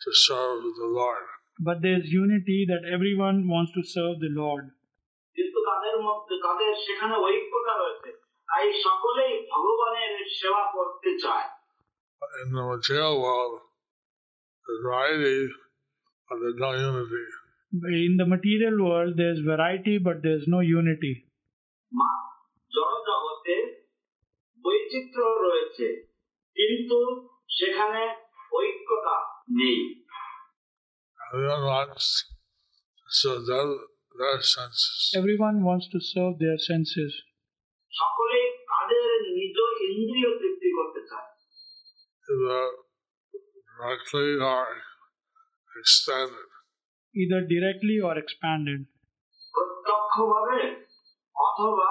to 0.00 0.10
serve 0.26 0.60
the 0.80 0.88
Lord. 1.00 1.26
But 1.60 1.76
there's 1.80 2.06
unity 2.14 2.58
that 2.66 2.82
everyone 2.96 3.38
wants 3.48 3.70
to 3.72 3.82
serve 3.94 4.16
the 4.20 4.32
Lord. 4.42 4.64
কিন্তু 5.36 5.58
তাদের 5.64 5.96
মধ্যে 6.02 6.34
তাদের 6.42 6.70
সেখানে 6.86 7.14
ঐক্যতা 7.26 7.74
রয়েছে 7.78 8.10
তাই 8.48 8.66
সকলেই 8.82 9.34
ভগবানের 9.50 10.12
সেবা 10.38 10.62
করতে 10.72 11.10
চায় 11.18 11.48
But 12.20 12.30
in 12.42 12.50
the 12.52 12.64
material 12.64 13.14
world, 13.20 13.56
there's 14.66 14.82
variety, 14.82 15.36
but 16.28 16.38
there's 16.40 16.58
no 16.58 16.70
unity. 16.80 17.24
In 18.02 18.16
the 18.16 18.26
material 18.26 18.76
world, 18.84 19.12
there's 19.16 19.40
variety, 19.44 19.94
but 19.98 20.16
there's 20.22 20.46
no 20.48 20.60
unity. 20.78 21.12
মা- 21.92 22.22
জড় 22.72 22.96
জগতে 23.08 23.56
বৈচিত্র্য 24.64 25.28
রয়েছে 25.46 25.86
কিন্তু 26.56 26.98
সেখানে 27.50 28.02
ঐক্যতা 28.52 29.16
নেই 29.50 29.78
Everyone 31.32 31.64
wants 31.64 32.24
to 33.02 33.10
serve 33.12 33.46
their, 33.46 33.66
their 34.20 34.40
senses. 34.40 35.12
Everyone 35.16 35.62
wants 35.62 35.86
to 35.92 35.98
serve 36.02 36.34
their 36.38 36.58
senses. 36.60 37.12
সকলেই 37.92 38.46
তাদের 38.70 39.04
নিজ 39.36 39.56
ইন্দ্রিয় 39.90 40.30
তৃপ্তি 40.40 40.70
করতে 40.78 41.00
চায় 41.10 41.28
Either 42.28 42.64
directly 43.70 44.30
or 44.52 44.64
extended. 45.74 46.48
either 47.14 47.40
directly 47.54 47.96
or 48.06 48.14
expanded. 48.22 48.80
প্রত্যক্ষভাবে 49.54 50.58
অথবা 51.36 51.90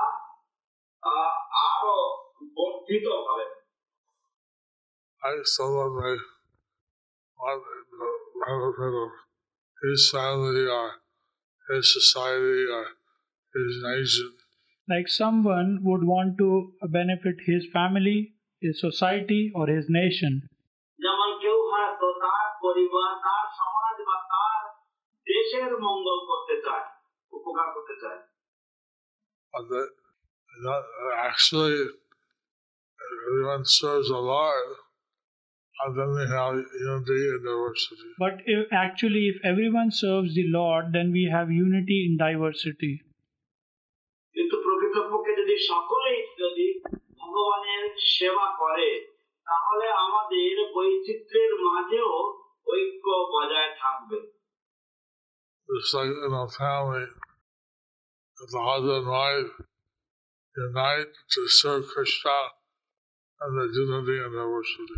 আহ, 1.04 1.34
আরো 1.68 1.96
বর্ধিত 2.58 3.06
ভাবে 3.28 3.48
I 5.22 5.34
someone 5.58 5.92
may 6.00 6.18
want 7.40 7.62
the 7.92 8.10
benefit 8.42 8.94
of 9.04 9.12
his 9.84 10.02
family 10.16 10.66
or 10.78 10.88
his 11.68 11.86
society 11.98 12.62
or 12.78 12.86
his 13.54 13.72
nation. 13.84 14.30
Like 14.88 15.08
someone 15.08 15.70
would 15.82 16.04
want 16.14 16.38
to 16.42 16.50
benefit 16.90 17.38
his 17.46 17.64
family, 17.74 18.18
his 18.62 18.76
society, 18.80 19.42
or 19.56 19.66
his 19.68 19.86
nation. 20.02 20.34
যেমন 21.00 21.30
কেউ 21.44 21.58
হয়তো 21.72 22.08
তার 22.24 22.48
পরিবার 22.64 23.10
তার 23.26 23.46
সমাজ 23.60 23.96
বা 24.10 24.18
তার 24.32 24.62
দেশের 25.28 25.72
মঙ্গল 25.88 26.18
করতে 26.30 26.56
চায় 26.66 26.88
উপকার 27.34 27.68
করতে 27.76 27.96
চায় 28.04 28.22
But 29.54 29.66
that, 29.72 29.90
that 30.66 30.84
actually, 31.28 31.78
everyone 33.28 33.64
serves 33.80 34.08
the 34.10 34.22
Lord, 34.34 34.70
and 35.84 35.92
then 35.98 36.10
we 36.16 36.26
have 36.36 36.56
unity 36.56 37.22
and 37.34 37.44
diversity. 37.44 38.10
But 38.18 38.36
if, 38.46 38.68
actually, 38.72 39.28
if 39.34 39.38
everyone 39.44 39.92
serves 39.92 40.34
the 40.34 40.46
Lord, 40.48 40.86
then 40.94 41.12
we 41.12 41.30
have 41.32 41.52
unity 41.52 41.98
in 42.08 42.14
diversity. 42.18 42.94
কিন্তু 44.36 44.56
প্রকৃতপক্ষে 44.66 45.34
যদি 45.42 45.56
সকলেই 45.72 46.20
যদি 46.44 46.68
ভগবানের 47.22 47.84
সেবা 48.16 48.48
করে 48.62 48.90
তাহলে 49.48 49.86
আমাদের 50.06 50.54
বৈচিত্র্যের 50.76 51.52
মাঝেও 51.68 52.12
ঐক্য 52.72 53.06
বজায় 53.34 53.72
থাকবে 53.82 54.20
It's 55.70 55.94
like 55.98 56.14
in 56.26 56.34
a 56.42 56.46
family, 56.60 57.08
if 58.42 58.48
the 58.56 58.62
husband 58.70 58.98
and 59.02 59.10
wife 59.18 59.52
unite 60.58 61.14
to 61.34 61.42
serve 61.60 61.84
Krishna, 61.94 62.38
and 63.42 63.52
there's 63.56 63.76
unity 63.76 64.18
and 64.26 64.34
diversity. 64.40 64.98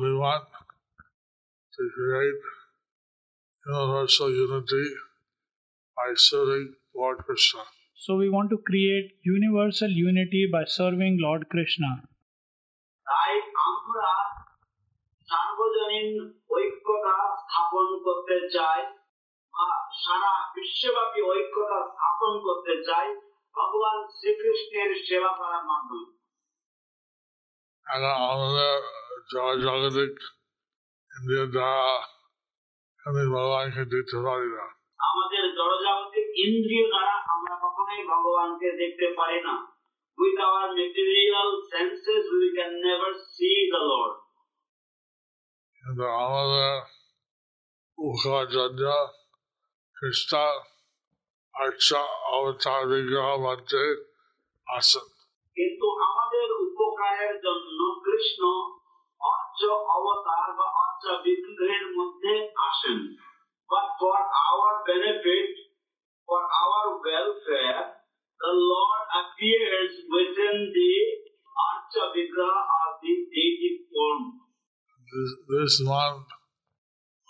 we 0.00 0.14
want 0.16 0.44
to 1.72 1.82
create 1.94 2.42
universal 3.66 4.30
unity 4.30 4.84
by 5.96 6.12
serving 6.16 6.74
Lord 6.94 7.18
Krishna. 7.18 7.62
So, 7.96 8.14
we 8.14 8.28
want 8.28 8.50
to 8.50 8.58
create 8.58 9.10
universal 9.24 9.90
unity 9.90 10.46
by 10.52 10.64
serving 10.68 11.18
Lord 11.20 11.48
Krishna. 11.50 11.90
তাই 13.06 13.32
আমরা 13.68 14.10
সার্বজনীন 15.28 16.10
ঐক্যতা 16.50 17.16
স্থাপন 17.42 17.86
করতে 18.06 18.36
চাই 18.54 18.80
বা 19.54 19.66
সারা 20.04 20.32
বিশ্বব্যাপী 20.54 21.20
ঐক্যতা 21.30 21.78
স্থাপন 21.92 22.32
করতে 22.46 22.74
চাই 22.88 23.06
ভগবান 23.54 23.98
শ্রীকৃষ্ণের 24.16 24.90
সেবা 25.06 25.30
করার 25.38 25.64
মাধ্যমে 25.70 26.06
And 27.86 28.04
আমাদের 29.12 29.54
জগৎ 29.60 29.94
ইন্ডিয়া 31.10 31.44
দ্বারা 31.46 31.88
আমি 33.00 33.22
ভগবানকে 33.34 33.90
দিতে 33.90 34.16
পারি 34.26 34.48
না 34.58 34.66
আমাদের 35.08 35.44
জড়জাগতিক 35.58 36.26
ইন্দ্রিয় 36.46 36.86
দ্বারা 36.92 37.14
আমরা 37.34 37.54
কখনোই 37.64 38.02
ভগবানকে 38.14 38.68
দেখতে 38.82 39.06
পারি 39.18 39.38
না 39.46 39.54
with 40.18 40.38
our 40.40 40.68
material 40.74 41.50
senses 41.64 42.22
we 42.32 42.48
can 42.52 42.72
never 42.80 43.10
see 43.28 43.58
the 43.72 43.82
Lord. 43.90 44.14
কিন্তু 45.78 46.04
আমাদের 46.18 46.76
উখার 47.98 48.44
জন্য 48.48 48.82
খ্রিস্ট 49.96 50.32
আচ্ছা 51.54 52.00
অবতার 52.30 52.82
বিগ্রহ 52.90 53.28
মধ্যে 53.46 53.84
আসেন 54.66 55.06
কিন্তু 55.56 55.86
আমাদের 56.08 56.48
উপকারের 56.64 57.34
জন্য 57.46 57.78
কৃষ্ণ 58.04 58.42
অর্চ 59.52 59.60
অবতার 59.96 60.48
বা 60.58 60.66
অর্চ 60.84 61.04
বিগ্রহের 61.24 61.84
মধ্যে 61.98 62.34
আসেন 62.68 63.00
But 63.70 63.88
for 64.00 64.16
our 64.48 64.70
benefit, 64.90 65.50
for 66.28 66.40
our 66.62 66.84
welfare, 67.04 67.82
the 68.40 68.52
Lord 68.72 69.02
appears 69.20 69.92
within 70.08 70.56
the 70.76 70.92
Archa 71.66 72.04
Vigraha 72.14 72.62
or 72.76 72.88
the 73.02 73.14
deity 73.32 73.72
form. 73.90 74.22
this, 75.12 75.30
this 75.54 75.74
month 75.84 76.28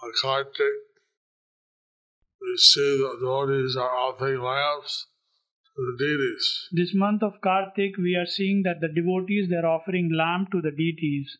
of 0.03 0.11
Kartik, 0.23 0.79
we 2.41 2.57
see 2.57 2.91
the 3.03 3.17
devotees 3.21 3.77
are 3.77 3.95
offering 3.97 4.41
lamps 4.41 5.07
to 5.77 5.83
the 5.89 5.97
deities. 6.05 6.69
This 6.73 6.93
month 6.95 7.23
of 7.23 7.41
Kartik, 7.41 7.97
we 7.97 8.15
are 8.15 8.27
seeing 8.27 8.63
that 8.63 8.81
the 8.81 8.89
devotees 8.89 9.49
they 9.49 9.57
are 9.57 9.67
offering 9.67 10.11
lamp 10.13 10.51
to 10.53 10.61
the 10.61 10.71
deities. 10.71 11.37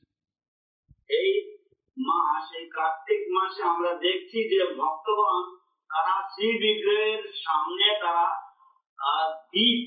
এই 1.10 1.30
মাস 1.98 2.46
এই 2.60 2.66
কার্তিক 2.70 3.22
মাসে 3.32 3.62
আমরা 3.64 3.92
দেখছি 3.98 4.40
যে 4.52 4.60
ভক্তগণ 4.78 5.42
তারা 5.90 6.14
শ্রী 6.32 6.50
বিগ্রহের 6.60 7.22
সামনে 7.46 7.88
তারা 8.02 8.26
দীপ 9.50 9.86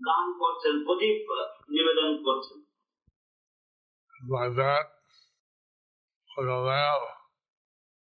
দান 0.00 0.26
করছেন 0.38 0.74
প্রদীপ 0.84 1.20
নিবেদন 1.68 2.10
করছেন 2.24 2.58
By 4.30 4.46
that, 4.52 4.86
for 6.30 6.44
the 6.44 6.58
lamp, 6.60 7.04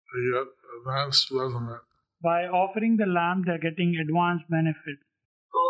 they 0.09 0.23
get 0.27 0.49
advanced 0.77 1.27
benefit. 1.31 1.83
By 2.23 2.41
offering 2.55 2.97
the 2.97 3.07
lamp, 3.09 3.47
they 3.47 3.53
are 3.53 3.59
getting 3.59 3.91
advanced 3.97 4.47
benefit. 4.49 4.99
তো 5.53 5.63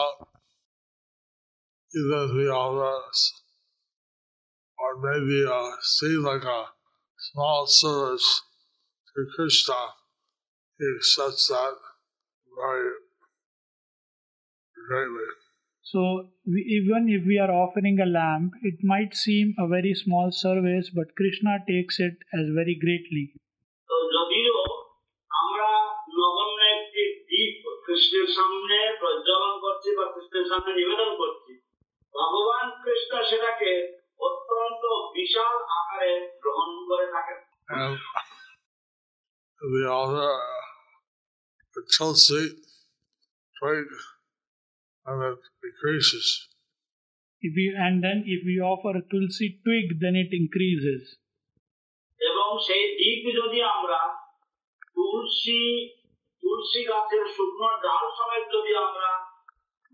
even 1.93 2.19
if 2.25 2.31
we 2.39 2.45
offer 2.63 2.95
s- 3.11 3.33
or 4.79 4.91
maybe 5.07 5.39
uh, 5.45 5.71
see 5.95 6.15
like 6.29 6.45
a 6.59 6.61
small 7.17 7.61
service 7.67 8.27
to 9.15 9.19
Krishna, 9.35 9.81
he 10.79 10.85
accepts 10.97 11.45
that 11.47 11.75
very 12.61 12.91
greatly. 14.89 15.29
So, 15.83 16.29
we, 16.45 16.59
even 16.79 17.01
if 17.09 17.21
we 17.25 17.37
are 17.39 17.51
offering 17.51 17.99
a 17.99 18.05
lamp, 18.05 18.53
it 18.63 18.77
might 18.83 19.13
seem 19.15 19.53
a 19.57 19.67
very 19.67 19.93
small 19.93 20.31
service, 20.31 20.89
but 20.89 21.15
Krishna 21.15 21.53
takes 21.67 21.99
it 21.99 22.17
as 22.33 22.45
very 22.59 22.75
greatly. 22.75 23.25
তো 23.89 23.95
যদিও 24.15 24.55
কৃষ্ণের 27.89 28.27
সামনে 28.37 28.77
প্রজ্বলন 28.99 29.53
করছি 29.61 29.89
বা 29.97 30.05
কৃষ্ণের 30.13 30.45
সামনে 30.51 30.71
নিবেদন 30.73 31.11
করছি 31.17 31.53
ভগবান 32.13 32.65
কৃষ্ণ 32.83 33.11
সেটাকে 33.29 33.71
অত্যন্ত 34.19 34.83
বিশাল 35.13 35.55
আকারে 35.77 36.11
গ্রহণ 36.43 36.69
করে 36.89 37.07
থাকেন 37.15 37.39
And 37.69 37.97
we 39.61 39.81
offer 39.93 40.31
uh, 40.39 41.79
a 41.79 41.81
tulsi 41.89 42.43
twig 43.55 43.87
and 45.05 45.23
it 45.23 45.41
decreases. 45.63 46.27
If 47.43 47.51
we 47.55 47.65
and 47.75 48.03
then 48.03 48.23
if 48.25 48.41
we 48.45 48.55
offer 48.61 48.91
a 48.93 49.03
tulsi 49.03 49.47
twig, 49.63 49.87
then 50.01 50.15
it 50.15 50.31
increases. 50.33 51.03
এবং 52.19 52.49
সেই 52.67 52.83
দ্বীপ 52.97 53.23
যদি 53.39 53.59
আমরা 53.73 53.99
তুলসী 54.95 55.61
তুলসী 56.43 56.81
গাছের 56.89 57.25
শুকনো 57.35 57.69
ডাল 57.85 58.05
সমেত 58.17 58.45
যদি 58.55 58.71
আমরা 58.85 59.11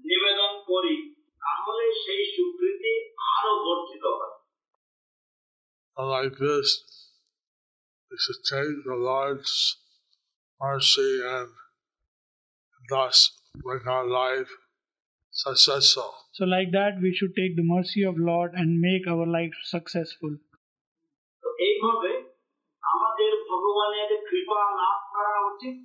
নিবেদন 0.05 0.53
করি 0.69 0.95
তাহলে 1.41 1.85
সেই 2.03 2.23
স্বীকৃতি 2.33 2.93
আরো 3.33 3.53
বর্ধিত 3.65 4.05
হয় 4.19 4.35
And 5.97 6.09
like 6.09 6.35
this, 6.39 6.67
we 8.11 8.17
should 8.23 8.41
take 8.45 8.75
the 8.89 8.97
Lord's 9.09 9.53
mercy 10.61 11.13
and 11.35 11.49
thus 12.81 13.17
make 13.65 13.85
our 13.87 14.07
life 14.21 14.51
successful. 15.33 16.11
So, 16.31 16.45
like 16.45 16.71
that, 16.71 16.93
we 17.01 17.13
should 17.13 17.33
take 17.35 17.55
the 17.55 17.63
mercy 17.65 18.01
of 18.03 18.15
Lord 18.17 18.51
and 18.53 18.79
make 18.79 19.03
our 19.13 19.27
life 19.27 19.55
successful. 19.65 20.33
তো 21.43 21.49
এইভাবে 21.67 22.11
আমাদের 22.83 23.31
ভগবানের 23.49 24.11
কৃপা 24.29 24.61
লাভ 24.81 24.99
করা 25.13 25.35
উচিত 25.51 25.77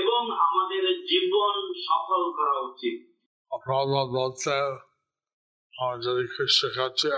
এবং 0.00 0.22
আমাদের 0.46 0.84
জীবন 1.10 1.54
সফল 1.86 2.22
করা 2.38 2.56
উচিত। 2.70 2.96
A 3.56 3.58
problem 3.66 4.06
বলতে 4.18 4.52
আমার 5.80 5.96
যদি 6.06 6.24
খ্রিস্ট 6.34 6.62
কাছে 6.78 7.08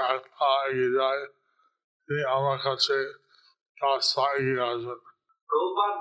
এগিয়ে 0.68 0.92
যায় 0.98 1.22
তিনি 2.06 2.22
আমার 2.36 2.58
কাছে 2.66 2.96
পা 4.14 4.26
এগিয়ে 4.38 4.64
আসবেন। 4.72 5.00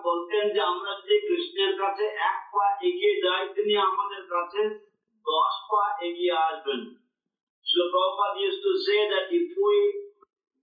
বলতেন 0.07 0.45
যে 0.55 0.61
আমরা 0.71 0.91
যদি 0.99 1.17
কৃষ্ণের 1.28 1.74
কাছে 1.82 2.05
এক 2.32 2.39
পা 2.53 2.65
এগিয়ে 2.88 3.15
যাই 3.26 3.43
তিনি 3.55 3.74
আমাদের 3.89 4.24
কাছে 4.34 4.61
দশ 5.32 5.53
পা 5.71 5.84
এগিয়ে 6.07 6.36
আসবেন। 6.49 6.82
So 7.65 7.82
Prabhupada 7.91 8.39
used 8.47 8.63
to 8.69 8.74
say 8.88 9.01
that 9.13 9.26
if 9.39 9.47
we 9.65 9.78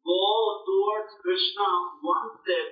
go 0.07 0.25
towards 0.69 1.11
Krishna 1.23 1.69
one 2.17 2.29
step, 2.39 2.69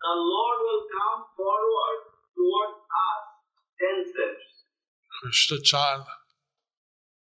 the 0.00 0.14
Lord 0.32 0.58
will 0.66 0.84
come 0.98 1.20
forward 1.38 2.00
towards 2.37 2.77
us 3.05 3.23
ten 3.79 3.97
steps. 4.09 4.45
খ্রিস্ট 5.11 5.51
চান 5.71 5.99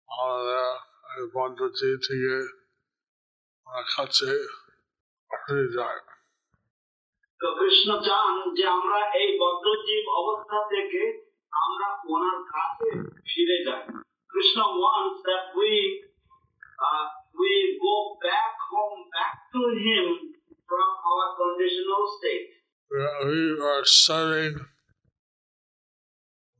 আমাদের 0.08 0.66
এই 1.14 1.24
পদ্ধতি 1.36 1.88
থেকে 2.06 2.34
আমার 3.66 3.84
কাছে 3.94 4.30
ফিরে 5.30 5.66
যায় 5.76 6.00
তো 7.40 7.46
কৃষ্ণ 7.58 7.88
চান 8.08 8.32
যে 8.56 8.64
আমরা 8.76 9.00
এই 9.20 9.28
বদ্ধজীব 9.42 10.04
অবস্থা 10.20 10.58
থেকে 10.72 11.02
আমরা 11.52 11.88
ওনার 12.12 12.38
কাছে 12.52 12.88
ফিরে 13.28 13.58
যাই 13.66 13.82
Krishna 14.30 14.58
wants 14.82 15.18
that 15.28 15.44
we 15.58 15.72
uh, 16.78 17.06
we 17.38 17.52
go 17.88 17.96
back 18.26 18.52
home 18.70 19.00
back 19.14 19.34
to 19.54 19.62
him 19.84 20.06
from 20.68 20.88
our 21.10 21.26
conditional 21.42 22.02
state 22.16 22.48
We 22.90 23.00
we 23.28 23.40
are 23.70 23.86
serving 24.04 24.56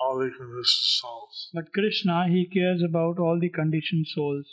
all 0.00 0.18
the 0.18 0.30
conditioned 0.30 0.90
souls. 1.00 1.50
But 1.54 1.72
Krishna, 1.72 2.26
he 2.28 2.48
cares 2.48 2.82
about 2.82 3.18
all 3.18 3.38
the 3.40 3.50
conditioned 3.60 4.06
souls. 4.14 4.46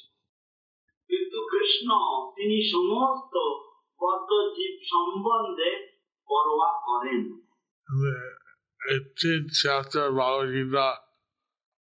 কিন্তু 1.10 1.40
কৃষ্ণ 1.54 1.90
তিনি 2.38 2.58
সমস্ত 2.76 3.34
বদ্ধ 4.02 4.30
জীব 4.58 4.76
সম্বন্ধে 4.92 5.72
পরোয়া 6.28 6.70
করেন 6.88 7.22
In 7.90 7.98
the 8.06 8.20
18th 8.96 9.52
chapter 9.64 10.02
of 10.10 10.14
Bhagavad 10.20 10.50
Gita, 10.56 10.90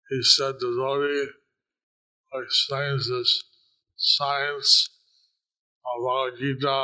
he 0.09 0.19
said 0.33 0.55
the 0.63 0.71
devotee 0.77 1.27
who 2.27 2.35
explains 2.45 3.01
this 3.13 3.31
science 4.15 4.71
of 5.89 5.97
Bhagavad 6.05 6.33
Gita 6.39 6.79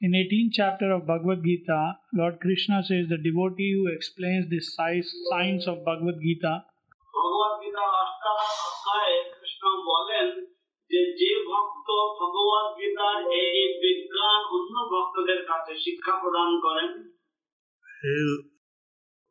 In 0.00 0.10
18th 0.12 0.52
chapter 0.52 0.88
of 0.92 1.00
Bhagavad 1.06 1.40
Gita, 1.42 1.80
Lord 2.12 2.34
Krishna 2.40 2.78
says 2.82 3.04
the 3.08 3.20
devotee 3.20 3.72
who 3.72 3.84
explains 3.88 4.44
the 4.48 4.60
sci- 4.60 5.10
science 5.28 5.64
of 5.66 5.76
Bhagavad 5.84 6.18
Gita, 6.20 6.52
ভগবত 7.14 7.54
গীতার 7.62 7.92
অষ্টাদশ 8.04 8.52
অধ্যায়ে 8.68 9.16
কৃষ্ণ 9.34 9.64
বলেন 9.90 10.26
যে 10.90 11.00
যে 11.20 11.32
ভক্ত 11.50 11.88
ভগবত 12.20 12.66
গীতার 12.78 13.18
এই 13.40 13.68
বিজ্ঞান 13.82 14.40
অন্য 14.56 14.74
ভক্তদের 14.92 15.40
কাছে 15.50 15.72
শিক্ষা 15.84 16.14
প্রদান 16.22 16.50
করেন 16.66 16.90
He's 18.02 18.32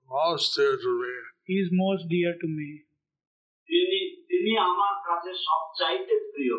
most 0.10 0.48
dear 0.56 0.76
to 0.78 0.92
me. 1.02 1.14
He 1.48 1.56
is 1.56 1.70
most 1.76 2.04
dear 2.08 2.34
to 2.42 2.48
me. 2.58 2.70
তিনি 3.70 4.00
তিনি 4.30 4.52
আমার 4.70 4.96
কাছে 5.08 5.32
সবচাইতে 5.48 6.16
প্রিয় 6.32 6.58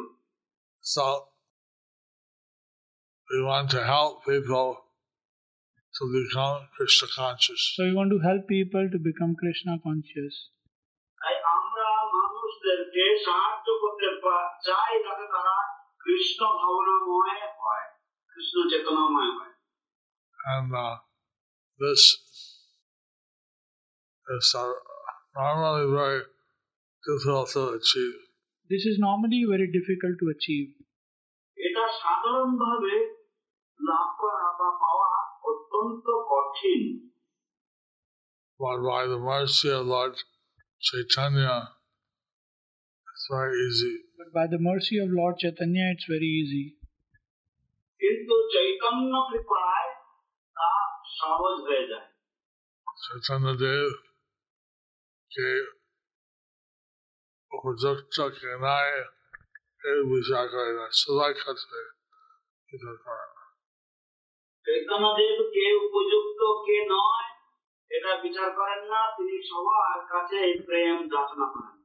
So 0.84 1.04
we 3.30 3.38
want 3.42 3.66
to 3.70 3.80
help 3.84 4.12
people 4.24 4.68
to 5.94 6.04
become 6.18 6.68
Krishna 6.76 7.08
conscious. 7.16 7.60
So 7.74 7.84
we 7.84 7.94
want 7.94 8.10
to 8.10 8.18
help 8.18 8.42
people 8.48 8.84
to 8.92 8.98
become 8.98 9.32
Krishna 9.42 9.74
conscious. 9.86 10.34
তাই 11.20 11.34
আমরা 11.56 11.88
মানুষদেরকে 12.16 13.04
সাহায্য 13.26 13.68
করতে 13.82 14.08
পা- 14.24 14.50
চাই 14.68 14.92
যাতে 15.06 15.26
তারা 15.34 15.56
কৃষ্ণ 16.04 16.40
ভাবনাময় 16.60 17.34
হয় 17.62 17.86
কৃষ্ণ 18.32 18.56
চেতনাময় 18.70 19.30
হয় 19.36 19.52
And 20.44 20.68
uh, 20.84 20.94
this 21.80 22.02
is 24.26 24.46
uh, 24.54 24.72
normally 25.36 25.86
very 26.00 26.20
difficult 27.04 27.48
to 27.56 27.62
achieve. 27.78 28.16
This 28.70 28.84
is 28.90 28.96
normally 28.98 29.40
very 29.52 29.68
difficult 29.78 30.14
to 30.22 30.26
achieve. 30.36 30.70
এটা 31.56 31.84
সাধারণভাবে 32.02 32.94
লাভ 33.86 34.08
করা 34.20 34.48
বা 34.58 34.68
পাওয়া 34.82 35.12
অত্যন্ত 35.50 36.06
কঠিন 36.30 36.82
But 38.60 38.78
by 38.84 39.02
the 39.08 39.20
mercy 39.20 39.68
of 39.70 39.82
Lord 39.86 40.14
Chaitanya, 40.80 41.56
it's 43.08 43.26
very 43.28 43.56
easy. 43.66 43.94
But 44.18 44.30
by 44.32 44.46
the 44.46 44.60
mercy 44.60 44.96
of 44.98 45.08
Lord 45.10 45.34
Chaitanya, 45.42 45.84
it's 45.92 46.06
very 46.14 46.30
easy. 46.40 46.66
কিন্তু 48.00 48.34
চৈতন্য 48.54 49.12
কৃপায় 49.30 49.88
তা 50.56 50.70
সহজ 51.20 51.56
হয়ে 51.68 51.84
যায় 51.90 52.08
Chaitanya 53.04 53.52
Dev 53.62 53.90
gave 55.30 55.68
উপযুক্ত 57.52 58.16
কেনায় 58.38 58.98
এই 59.90 60.00
বিচার 60.10 60.44
করে 60.54 60.72
না 60.78 60.86
সবাই 61.02 61.32
ক্ষেত্রে 61.40 61.80
বিচার 62.70 62.94
করে 63.04 63.35
না 64.66 64.66
চৈতন্যদেব 64.66 65.38
কে 65.54 65.66
উপযুক্ত 65.86 66.40
কে 66.66 66.78
নয় 66.94 67.28
এটা 67.90 68.12
বিচার 68.24 68.48
করেন 68.58 68.82
না 68.92 69.00
তিনি 69.16 69.36
সবার 69.50 69.98
কাছে 70.12 70.36
এই 70.48 70.54
প্রেম 70.66 70.96
যাচনা 71.14 71.46
করেন 71.54 71.76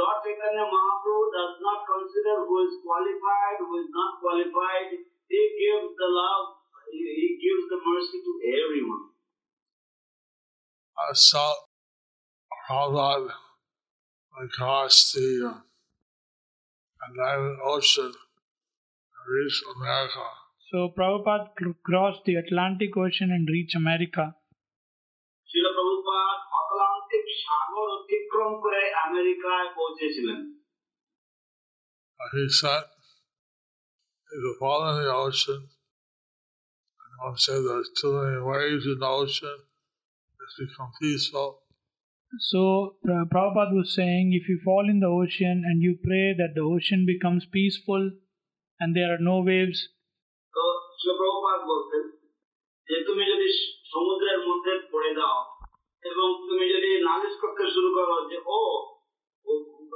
Lord 0.00 0.18
Chaitanya 0.24 0.66
Mahaprabhu 0.74 1.14
does 1.38 1.54
not 1.66 1.78
consider 1.92 2.34
who 2.46 2.56
is 2.66 2.74
qualified, 2.86 3.56
who 3.58 3.74
is 3.82 3.90
not 3.98 4.12
qualified. 4.22 4.90
He 5.32 5.42
gives 5.60 5.90
the 6.00 6.08
love, 6.20 6.46
he, 6.92 7.02
he 7.20 7.28
gives 7.44 7.64
the 7.72 7.78
mercy 7.88 8.18
to 8.26 8.32
everyone. 8.58 9.04
I 10.96 11.10
saw 11.12 11.48
Prabhupada 12.54 13.34
across 14.44 15.12
the 15.12 15.28
uh, 15.50 15.58
Atlantic 17.04 17.58
Ocean 17.64 18.12
and 19.14 19.24
reached 19.34 19.64
America. 19.76 20.37
So 20.70 20.76
Prabhupada 20.98 21.46
cr- 21.58 21.78
crossed 21.88 22.24
the 22.28 22.36
Atlantic 22.44 22.96
Ocean 22.96 23.28
and 23.36 23.44
reached 23.54 23.76
America. 23.84 24.24
শিল 25.50 25.66
প্রভুপাদ 25.76 26.36
অতলান্তিক 26.60 27.26
সাগর 27.42 27.88
অতিক্রম 27.98 28.52
করে 28.64 28.82
আমেরিকায় 29.06 29.68
পৌঁছেছিলেন 29.78 30.40
Uh, 32.20 32.28
he 32.36 32.44
said, 32.60 32.84
if 34.34 34.40
you 34.46 34.52
fall 34.62 34.80
in 34.90 34.96
the 35.02 35.12
ocean, 35.26 35.60
and 37.02 37.12
one 37.28 37.36
said 37.44 37.60
there's 37.66 37.90
too 38.00 38.12
many 38.20 38.40
waves 38.50 38.84
in 38.92 38.98
the 39.04 39.10
ocean, 39.22 39.58
it's 40.42 40.56
become 40.64 40.90
peaceful. 41.02 41.48
So 42.50 42.60
Pra- 43.04 43.26
Prabhupada 43.32 43.74
was 43.80 43.90
saying, 44.00 44.26
if 44.40 44.44
you 44.50 44.58
fall 44.68 44.84
in 44.92 44.98
the 45.04 45.12
ocean 45.22 45.56
and 45.68 45.76
you 45.86 45.92
pray 46.08 46.26
that 46.40 46.52
the 46.56 46.64
ocean 46.74 47.00
becomes 47.12 47.44
peaceful 47.58 48.02
and 48.80 48.88
there 48.96 49.10
are 49.14 49.24
no 49.32 49.36
waves, 49.52 49.78
তো 50.98 50.98
শিল 50.98 51.10
প্রভুপাদ 51.20 51.58
বলতেন 51.72 52.02
যে 52.88 52.96
তুমি 53.08 53.24
যদি 53.32 53.46
সমুদ্রের 53.92 54.38
মধ্যে 54.48 54.72
পড়ে 54.92 55.10
যাও 55.14 55.38
এবং 56.02 56.26
তুমি 56.48 56.64
যদি 56.68 56.90
নালিশ 57.08 57.34
করতে 57.42 57.64
শুরু 57.74 57.90
করো 57.98 58.16
যে 58.30 58.38
ও 58.48 58.60
ও 59.46 59.50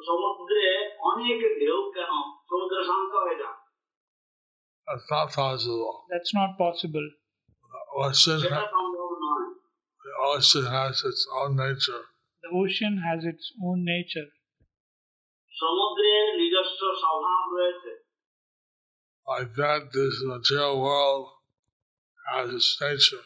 সমুদ্রে 0.08 0.64
অনেক 1.10 1.38
ঢেউ 1.60 1.78
কেন 1.96 2.12
সমুদ্র 2.50 2.76
শান্ত 2.84 3.12
হয়ে 3.24 3.40
যাও 3.42 3.56
That's 4.88 5.08
not 5.10 5.28
possible. 5.34 5.94
that's 6.08 6.32
not 6.34 6.50
possible. 6.58 7.06
The 7.72 7.80
ocean, 7.98 8.38
সেটা 8.40 8.58
ha- 8.58 8.72
সম্ভব 8.76 9.10
নয় 9.24 9.46
the 10.04 10.14
ocean 10.30 10.64
has 10.68 10.94
its 11.04 11.22
own 11.38 11.50
nature. 11.56 12.02
The 12.44 12.50
ocean 12.62 12.94
has 13.06 13.20
its 13.32 13.46
own 13.66 13.78
nature. 13.84 14.28
সমুদ্রের 15.54 16.26
নিজস্ব 16.40 16.80
স্বভাব 17.02 17.42
রয়েছে 17.56 17.90
Like 19.26 19.54
that, 19.56 19.92
this 19.92 20.22
material 20.24 20.80
world 20.80 21.26
has 22.32 22.50
its 22.50 22.78
nature. 22.80 23.24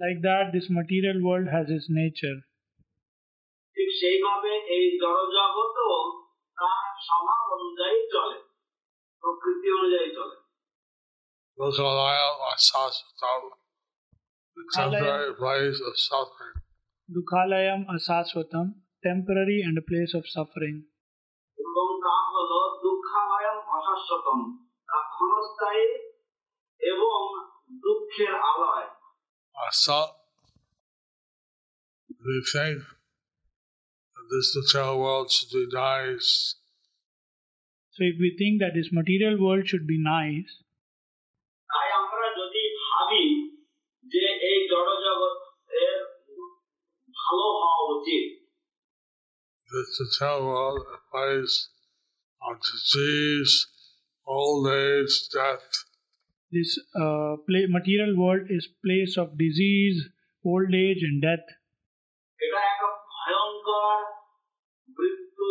Like 0.00 0.22
that, 0.22 0.50
this 0.52 0.68
material 0.70 1.22
world 1.22 1.48
has 1.48 1.66
its 1.68 1.88
nature. 1.90 2.38
ঠিক 3.76 3.90
সেইভাবে 4.00 4.52
এই 4.76 4.84
জড়জগতও 5.02 5.96
তার 6.58 6.86
স্বভাব 7.08 7.42
অনুযায়ী 7.56 7.98
চলে 8.14 8.38
প্রকৃতি 9.22 9.68
অনুযায়ী 9.78 10.10
চলে 10.16 10.36
Look 11.58 11.78
around 11.78 12.36
our 12.46 12.58
Sasatam, 12.68 13.42
the 14.56 14.64
temporary 14.76 15.34
place 15.34 15.78
of 15.88 15.94
suffering. 16.08 16.56
Dukhalayam 17.08 17.80
asaswatam, 17.94 18.66
temporary 19.02 19.58
and 19.66 19.74
a 19.78 19.84
place 19.90 20.12
of 20.18 20.24
suffering. 20.34 20.76
এবং 21.58 21.88
তা 22.04 22.16
হলো 22.32 22.58
দুঃখাময়ম 22.84 23.58
অশাশ্বতম 23.76 24.40
তা 24.65 24.65
ক্ষণস্থায়ী 25.16 25.86
এবং 26.80 27.18
দুঃখের 27.84 28.32
আলয় 28.50 28.88
Our 29.54 29.74
self, 29.86 30.10
we 32.26 32.36
think 32.52 32.78
that 34.14 34.26
this 34.32 34.48
material 34.56 34.96
world 35.04 35.28
should 35.34 35.52
be 35.52 35.66
nice, 35.88 36.28
So 37.94 38.00
if 38.10 38.16
we 38.22 38.28
think 38.40 38.54
that 38.62 38.72
this 38.78 38.90
material 39.00 39.34
world 39.44 39.64
should 39.70 39.86
be 39.94 39.98
nice, 40.16 40.52
তাই 41.70 41.88
আমরা 42.00 42.26
যদি 42.40 42.62
ভাবি 42.84 43.26
যে 44.12 44.24
এই 44.50 44.58
জড়জগৎ 44.70 45.36
এর 45.82 45.96
ভালো 47.20 47.46
হওয়া 47.60 47.82
উচিত 47.96 48.24
this 49.72 50.00
material 50.00 50.40
world 50.48 50.82
a 50.96 51.00
place 51.10 51.56
of 52.42 52.54
disease, 52.60 53.54
old 54.26 54.68
age, 54.68 55.14
death, 55.32 55.66
this 56.52 56.78
uh, 56.94 57.36
pla- 57.48 57.68
material 57.68 58.12
world 58.16 58.46
is 58.50 58.68
place 58.84 59.16
of 59.16 59.38
disease, 59.38 59.98
old 60.44 60.74
age 60.74 61.02
and 61.08 61.18
death. 61.22 61.46
এটা 62.44 62.60
একটা 62.70 62.88
ভয়ঙ্কর 63.14 63.98
মৃত্যু 64.96 65.50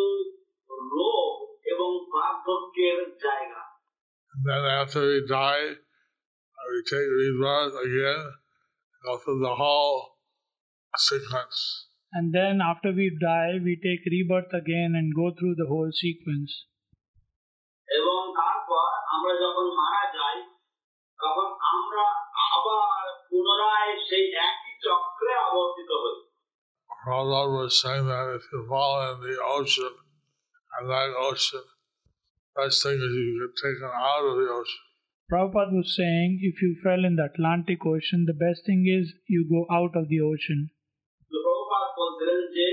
রোগ 0.96 1.34
এবং 1.74 1.90
বার্ধক্যের 2.14 3.00
জায়গা 3.26 3.62
and 4.34 4.46
then 4.48 4.64
after 4.82 5.02
we 5.10 5.26
die, 5.28 5.68
uh, 5.72 6.68
we 6.72 6.80
take 6.90 7.10
rebirth 7.22 7.76
again, 7.86 8.32
go 9.06 9.18
through 9.18 9.40
the 9.42 9.56
whole 9.56 10.16
sequence. 10.98 11.88
And 12.14 12.34
then 12.34 12.62
after 12.62 12.92
we 12.94 13.12
die, 13.22 13.60
we 13.62 13.76
take 13.76 14.06
rebirth 14.06 14.54
again 14.54 14.94
and 14.96 15.14
go 15.14 15.32
through 15.38 15.56
the 15.56 15.68
whole 15.68 15.92
sequence. 15.94 16.66
এবং 19.26 19.26
তারপর 19.26 19.26
আমরা 19.26 19.34
যখন 19.44 19.66
মারা 19.76 20.04
যাই 20.14 20.38
তখন 21.20 21.48
আমরা 21.74 22.06
আবার 22.56 23.02
পুনরায় 23.30 23.94
সেই 24.10 24.26
একই 24.50 24.74
চক্রে 24.84 25.34
আবর্তিত 25.36 25.92
হই 26.04 26.18
Prabhupada 27.04 27.52
was 27.58 27.82
saying 27.82 28.06
that 28.06 28.28
if 28.36 28.46
you 28.52 28.68
fall 28.68 29.02
in 29.12 29.18
the 29.22 29.38
ocean, 29.58 29.94
and 30.74 30.90
that 30.90 31.10
ocean, 31.18 31.66
best 32.56 32.84
thing 32.84 32.98
is 32.98 33.12
you 33.12 33.34
get 33.42 33.54
taken 33.66 33.90
out 34.12 34.24
of 34.24 34.36
the 34.38 34.50
ocean. 34.60 34.84
Prabhupada 35.30 35.74
was 35.74 35.96
saying 35.96 36.40
if 36.42 36.62
you 36.62 36.72
fell 36.84 37.04
in 37.06 37.16
the 37.16 37.26
Atlantic 37.32 37.80
Ocean, 37.86 38.26
the 38.26 38.34
best 38.34 38.62
thing 38.66 38.82
is 38.86 39.14
you 39.28 39.42
go 39.50 39.62
out 39.78 39.94
of 39.96 40.06
the 40.10 40.22
ocean. 40.22 40.70
তো 41.32 41.38
প্রভুপাদ 41.46 41.88
বলছিলেন 42.00 42.40
যে 42.58 42.68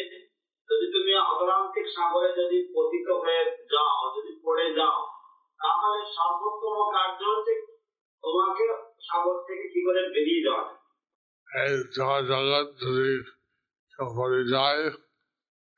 যদি 0.68 0.86
তুমি 0.94 1.12
অতলান্তিক 1.32 1.86
সাগরে 1.96 2.30
যদি 2.40 2.58
পতিত 2.74 3.08
হয়ে 3.22 3.42
যাও 3.72 4.02
যদি 4.16 4.32
পড়ে 4.44 4.68
যাও 4.80 5.11
তাহলে 5.63 5.99
সর্বোত্তম 6.15 6.77
কার্য 6.91 7.21
হচ্ছে 7.23 7.53
তোমাকে 8.23 8.63
সাগর 9.01 9.37
থেকে 9.47 9.65
কি 9.69 9.79
করে 9.85 10.01
বেরিয়ে 10.09 10.43
যাওয়া। 10.43 10.65
এই 11.47 11.83
জগৎ 11.95 12.23
জগৎ 12.25 12.67
যদি 12.81 13.23
কেউ 13.93 14.07
যায় 14.49 14.83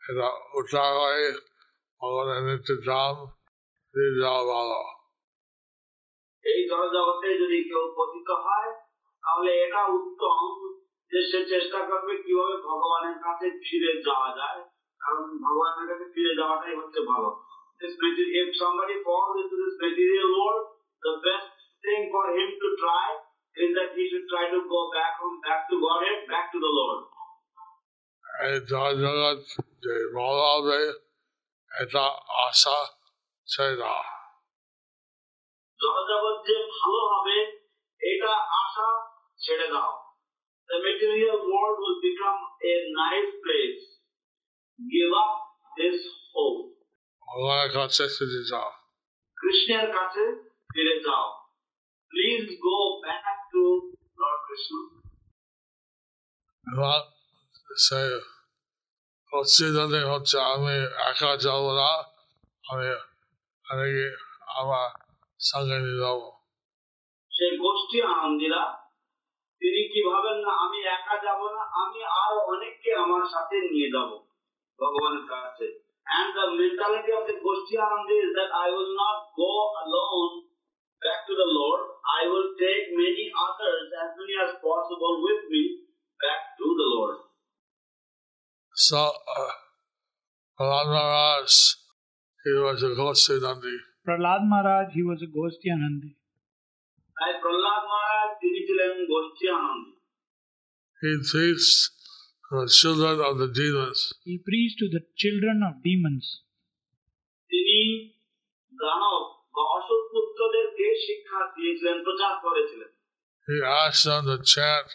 এটা 0.02 0.28
উঠা 0.54 0.86
হয় 1.00 1.24
ভগবানের 2.02 2.42
নিত্য 2.44 2.70
দাম 2.86 3.16
দিয়ে 3.94 4.12
যাওয়া 4.20 4.44
ভালো। 4.44 4.82
এই 6.44 6.60
জড়জগতে 6.70 7.30
যদি 7.40 7.58
কেউ 7.64 7.84
পতিত 7.98 8.30
হয় 8.30 8.72
তাহলে 9.24 9.52
এটা 9.62 9.82
উত্তম 9.86 10.40
যে 11.12 11.20
সে 11.32 11.40
চেষ্টা 11.46 11.80
করবে 11.86 12.14
কীভাবে 12.18 12.56
ভগবানের 12.62 13.18
কাছে 13.20 13.46
ফিরে 13.64 13.92
যাওয়া 14.02 14.30
যায়। 14.38 14.62
কারণ 15.02 15.24
ভগবানের 15.38 15.86
কাছে 15.88 16.06
ফিরে 16.14 16.34
যাওয়াটাই 16.36 16.76
হচ্ছে 16.76 17.00
ভালো। 17.02 17.30
This 17.81 17.95
material, 17.97 18.33
if 18.45 18.49
somebody 18.63 18.97
falls 19.07 19.35
into 19.43 19.57
this 19.57 19.77
material 19.81 20.29
world, 20.37 20.65
the 21.03 21.15
best 21.25 21.51
thing 21.85 22.13
for 22.13 22.25
him 22.37 22.51
to 22.63 22.69
try 22.83 23.07
is 23.57 23.71
that 23.77 23.97
he 23.97 24.05
should 24.11 24.29
try 24.29 24.53
to 24.53 24.61
go 24.69 24.81
back 24.93 25.17
home, 25.17 25.41
back 25.41 25.65
to 25.71 25.75
Godhead, 25.81 26.29
back 26.29 26.47
to 26.55 26.59
the 26.67 26.73
Lord. 26.81 27.01
এই 28.47 28.57
জগৎ 28.73 29.41
যে 29.85 29.95
ভালো 30.17 30.45
হবে 30.53 30.81
এটা 31.73 32.05
আশা 32.47 32.79
ছেড়ে 33.49 33.75
দাও 33.81 34.01
জগৎ 35.81 36.37
যে 36.49 36.57
ভালো 36.79 37.01
হবে 37.13 37.37
এটা 38.01 38.33
আশা 38.63 38.89
ছেড়ে 39.45 39.69
দাও 39.75 39.93
The 40.69 40.79
material 40.79 41.39
world 41.51 41.79
will 41.83 42.01
become 42.01 42.41
a 42.63 42.75
nice 42.95 43.33
place. 43.45 43.83
Give 44.79 45.13
up 45.23 45.33
this 45.77 45.99
hope. 46.33 46.74
ভগবানের 47.25 47.71
কাছে 47.77 48.05
ফিরে 48.15 48.43
যাও 48.51 48.71
কৃষ্ণের 49.39 49.87
কাছে 49.97 50.25
ফিরে 50.71 50.97
যাও 51.07 51.27
please 52.13 52.45
go 52.61 52.77
back 53.03 53.37
to 53.53 53.65
Lord 54.19 54.41
Krishna 54.47 54.75
এবং 56.67 56.99
সে 57.79 58.01
অসুবিধাতে 59.33 60.01
হচ্ছে 60.11 60.37
আমি 60.53 60.75
একা 61.11 61.33
যাবো 61.37 61.71
না 61.81 61.91
আমি 62.65 62.89
আমি 63.65 63.89
আমার 64.61 64.89
সঙ্গে 65.41 65.77
নিয়ে 65.79 66.01
যাবো 66.05 66.29
সেই 67.33 67.53
গোষ্ঠী 67.57 67.99
আনন্দিরা 68.15 68.63
তিনি 69.63 69.83
কি 69.91 70.01
ভাবেন 70.11 70.37
না 70.45 70.53
আমি 70.65 70.79
একা 70.97 71.17
যাব 71.25 71.41
না 71.55 71.63
আমি 71.83 72.01
আরো 72.19 72.39
অনেককে 72.53 72.91
আমার 72.95 73.25
সাথে 73.33 73.57
নিয়ে 73.71 73.89
যাব 73.95 74.11
ভগবানের 74.79 75.25
কাছে 75.33 75.67
and 76.19 76.29
the 76.39 76.47
mentality 76.61 77.13
of 77.19 77.25
the 77.31 77.37
goshti 77.47 77.81
anandi 77.87 78.17
is 78.27 78.33
that 78.39 78.51
i 78.61 78.69
will 78.77 78.93
not 79.01 79.19
go 79.41 79.53
alone 79.85 80.33
back 81.07 81.21
to 81.29 81.35
the 81.41 81.49
lord 81.59 81.83
i 82.19 82.21
will 82.33 82.49
take 82.63 82.93
many 83.03 83.27
others 83.47 83.85
as 84.05 84.11
many 84.21 84.39
as 84.45 84.53
possible 84.69 85.15
with 85.27 85.43
me 85.55 85.65
back 86.27 86.43
to 86.63 86.69
the 86.83 86.89
lord 86.95 87.19
So, 88.83 89.01
uh, 89.37 89.53
Prahlad 90.59 90.87
Maharaj, 90.93 91.55
he 92.45 92.53
was 92.67 92.83
a 92.89 92.91
Ghosti 92.99 93.35
Nandi. 93.45 93.75
Prahlad 94.07 94.47
Maharaj, 94.53 94.95
he 94.99 95.03
was 95.09 95.21
a 95.27 95.31
Goshti 95.37 95.69
Anandi. 95.75 96.11
তাই 97.21 97.33
প্রহ্লাদ 97.43 97.83
মহারাজ 97.91 98.31
তিনি 98.41 98.61
ছিলেন 98.67 98.93
গোষ্ঠী 99.13 99.47
আনন্দ 99.59 99.87
He 101.03 101.11
teached 101.31 101.81
the 102.51 102.69
children 102.71 103.21
of 103.21 103.39
the 103.39 103.49
demons. 103.49 104.13
He 104.25 104.39
preached 104.39 104.79
to 104.81 104.89
the 104.89 105.03
children 105.17 105.63
of 105.63 105.73
demons. 105.83 106.25
তিনি 107.51 107.79
দানব 108.73 109.23
বা 109.55 109.63
অসৎ 109.77 110.03
পুত্রদেরকে 110.13 110.87
শিক্ষা 111.07 111.41
দিয়েছিলেন 111.57 111.97
প্রচার 112.07 112.33
করেছিলেন 112.45 112.91
He 113.49 113.57
asked 113.83 114.05
them 114.11 114.23
to 114.31 114.37
chant 114.55 114.89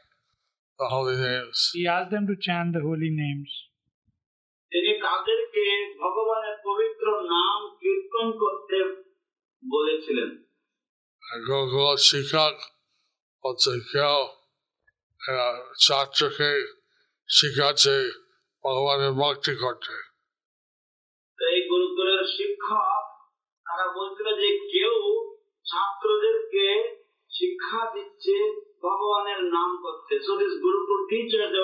the 0.80 0.88
holy 0.94 1.18
names. 1.28 1.58
He 1.78 1.84
asked 1.88 2.12
them 2.16 2.26
to 2.32 2.36
chant 2.46 2.70
the 2.76 2.84
holy 2.90 3.12
names. 3.24 3.50
তিনি 4.72 4.92
তাদেরকে 5.06 5.64
ভগবানের 6.02 6.58
পবিত্র 6.68 7.06
নাম 7.34 7.60
কীর্তন 7.82 8.28
করতে 8.44 8.78
বলেছিলেন 9.64 10.30
And 11.24 11.42
go 11.50 11.60
go 11.74 11.86
শিক্ষক 12.10 12.56
হচ্ছে 13.44 13.72
কেউ 13.94 14.20
এরা 15.22 15.48
ছাত্রকে 15.86 16.52
শিখাচ্ছে 17.31 17.95
ভগবানের 18.65 19.13
ভক্তি 19.21 19.53
করতে 19.63 19.95
এই 21.39 21.59
গুরুকুলের 21.71 22.23
শিক্ষক 22.37 23.05
তারা 23.67 23.87
বলছিল 23.97 24.29
যে 28.25 28.39
ভগবানের 28.83 29.41
নাম 29.57 29.71
করতে 29.85 30.15
so 30.27 30.33
this 30.41 30.55
gurukul 30.65 31.01
teacher 31.11 31.43
they 31.53 31.61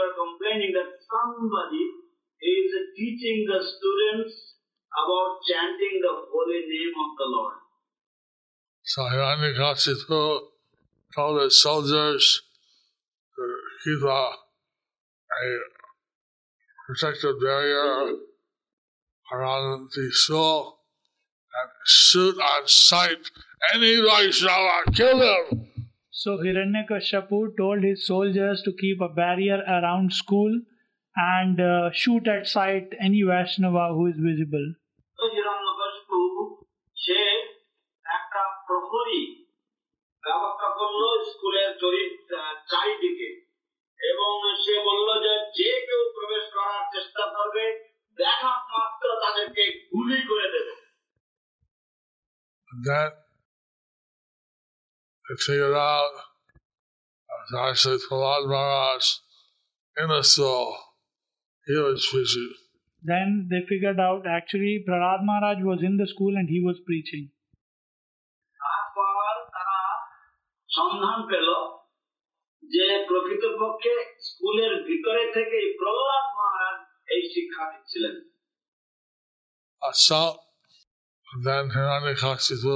is 2.43 2.71
teaching 2.97 3.39
the 3.51 3.61
students 3.64 4.35
about 4.93 5.31
chanting 5.49 5.95
the 6.03 6.14
holy 6.31 6.62
name 6.67 6.95
of 7.05 7.11
the 7.19 7.27
Lord. 7.27 7.59
Hiranyakashipu 8.87 10.11
oh, 10.11 10.49
told 11.12 11.35
the 11.41 11.51
soldiers, 11.51 12.25
uh, 13.37 13.43
Kita 13.83 14.45
keep 15.36 15.43
a, 15.43 15.55
a 15.55 16.84
protective 16.88 17.39
barrier 17.41 18.16
around 19.34 19.89
the 19.95 20.12
school 20.12 20.80
and 21.53 21.70
shoot 21.86 22.36
on 22.39 22.68
sight 22.68 23.20
any 23.74 24.01
Vaishnava, 24.01 24.91
kill 24.93 25.22
him. 25.22 25.68
So 26.09 26.38
Hiranyakashipu 26.38 27.57
told 27.57 27.84
his 27.84 28.05
soldiers 28.05 28.62
to 28.64 28.74
keep 28.80 29.01
a 29.01 29.09
barrier 29.09 29.64
around 29.68 30.14
school 30.14 30.62
and 31.16 31.59
uh, 31.59 31.91
shoot 31.93 32.28
at 32.28 32.47
sight 32.47 32.89
any 32.99 33.24
Vaishnava 33.24 33.93
who 33.93 34.07
is 34.07 34.18
visible. 34.18 34.68
তো 35.20 35.28
হিরণ্যকশিপু 35.36 36.20
সে 36.95 37.20
একটা 38.18 38.41
প্রহরী 38.68 39.22
ব্যবস্থা 40.24 40.68
করলো 40.80 41.07
স্কুলের 41.30 41.70
চরিত্র 41.82 42.34
চারিদিকে 42.72 43.30
এবং 43.99 44.32
সে 44.64 44.76
বলল 44.88 45.07
যে 45.26 45.34
যে 45.57 45.72
কেউ 45.88 46.01
প্রবেশ 46.18 46.43
করার 46.55 46.84
চেষ্টা 46.93 47.24
করবে 47.36 47.66
দেখা 48.18 48.53
মাত্র 48.74 49.05
তাদেরকে 49.24 49.64
গুলি 49.91 50.20
করে 50.30 50.47
দেবে 50.55 50.76
And 52.70 52.82
then 52.86 53.09
they 55.26 55.36
figured 55.39 55.78
out 55.91 56.14
it 57.30 57.39
was 57.41 57.51
actually 57.68 57.99
Prahlad 58.05 58.43
Maharaj 58.47 59.03
in 59.97 60.07
the 60.07 60.24
school. 60.24 60.70
He 61.68 61.76
was 61.78 62.07
preaching. 62.12 62.53
Then 63.03 63.28
they 63.49 63.62
figured 63.68 63.99
out 63.99 64.22
actually 64.28 64.74
Prahlad 64.88 65.22
Maharaj 65.24 65.59
was 65.64 65.80
in 65.84 65.97
the 65.97 66.07
school 66.07 66.34
and 66.38 66.47
he 66.49 66.59
was 66.68 66.78
preaching. 66.88 67.26
তারপর 68.59 69.32
তারা 69.55 69.80
সন্ধান 70.70 71.20
পেল 71.32 71.47
যে 72.64 72.88
প্রকৃতপক্ষে 73.09 73.93
স্কুলের 74.28 74.74
ভিতরে 74.88 75.24
থেকে 75.36 75.59
প্রহ্লাদ 75.80 76.26
মহারাজ 76.38 76.78
এই 77.16 77.24
শিক্ষা 77.34 77.64
দিচ্ছিলেন 77.72 78.16
Uh, 79.82 79.91
so 79.99 80.22
and 81.28 81.41
then 81.43 81.64
Hiranyakashipu 81.72 82.76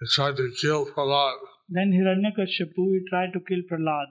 he 0.00 0.06
tried 0.06 0.36
to 0.36 0.46
kill 0.60 0.80
Prahlad. 0.86 1.38
Then 1.68 1.88
Hiranyakashipu 1.90 2.82
he 2.92 3.00
tried 3.10 3.30
to 3.34 3.40
kill 3.48 3.62
Prahlad. 3.70 4.10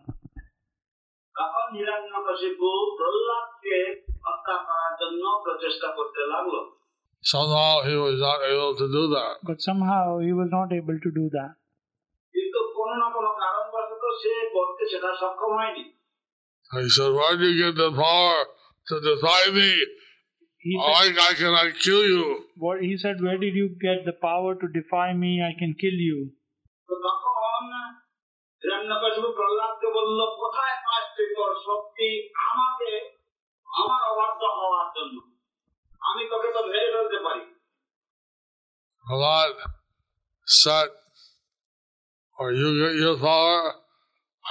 তখন 1.35 1.67
হিরণ্যকশিপু 1.77 2.69
প্রহ্লাদকে 2.99 3.77
হত্যা 4.25 4.55
করার 4.67 4.93
জন্য 5.01 5.23
প্রচেষ্টা 5.45 5.89
করতে 5.97 6.21
লাগলো 6.33 6.59
Somehow 7.23 7.73
he 7.87 7.95
was 7.97 8.17
not 8.27 8.39
able 8.51 8.73
to 8.81 8.87
do 8.97 9.03
that. 9.15 9.33
But 9.43 9.57
somehow 9.61 10.05
he 10.25 10.31
was 10.31 10.49
not 10.57 10.69
able 10.79 10.97
to 11.05 11.09
do 11.19 11.25
that. 11.37 11.51
কিন্তু 12.35 12.59
কোনো 12.77 12.93
না 13.01 13.07
কোনো 13.15 13.29
He 16.71 16.89
said, 16.89 17.11
Where 17.13 17.37
did 17.37 17.55
you 17.55 17.73
get 17.73 17.77
the 17.77 17.91
power 17.91 18.45
to 18.89 18.95
defy 19.01 19.51
me? 19.51 19.71
He 20.61 20.77
Oh, 20.77 20.93
said, 21.01 21.17
I, 21.17 21.29
I 21.29 21.33
cannot 21.33 21.79
kill 21.79 22.03
you. 22.05 22.45
what, 22.57 22.81
he 22.81 22.97
said, 22.97 23.21
Where 23.21 23.37
did 23.37 23.55
you 23.55 23.69
get 23.81 24.05
the 24.05 24.13
power 24.21 24.55
to 24.55 24.67
defy 24.67 25.13
me? 25.13 25.41
I 25.41 25.53
can 25.59 25.73
kill 25.83 25.97
you. 26.09 26.19
তো 26.89 26.95
তখন 27.05 27.63
হিরণ্যকশিপু 28.63 29.29
প্রহ্লাদকে 29.39 29.87
বলল 29.97 30.19
কোথায় 30.41 30.75
pass 30.85 31.03
তুই 31.15 31.27
তোর 31.37 31.51
শক্তি 31.67 32.09
আমাকে 32.49 32.91
আমার 33.81 34.01
অবাধ্য 34.11 34.41
হওয়ার 34.59 34.87
জন্য 34.97 35.15
আমি 36.01 36.23
তোকে 36.31 36.49
তো 36.55 36.61
মেরে 36.71 36.89
ফেলতে 36.95 37.19
পারি 37.25 37.43
Prahlad 39.05 39.55
said, 40.61 40.91
Or 42.39 42.47
you 42.61 42.69
get 42.81 42.95
your 43.03 43.17
power, 43.27 43.61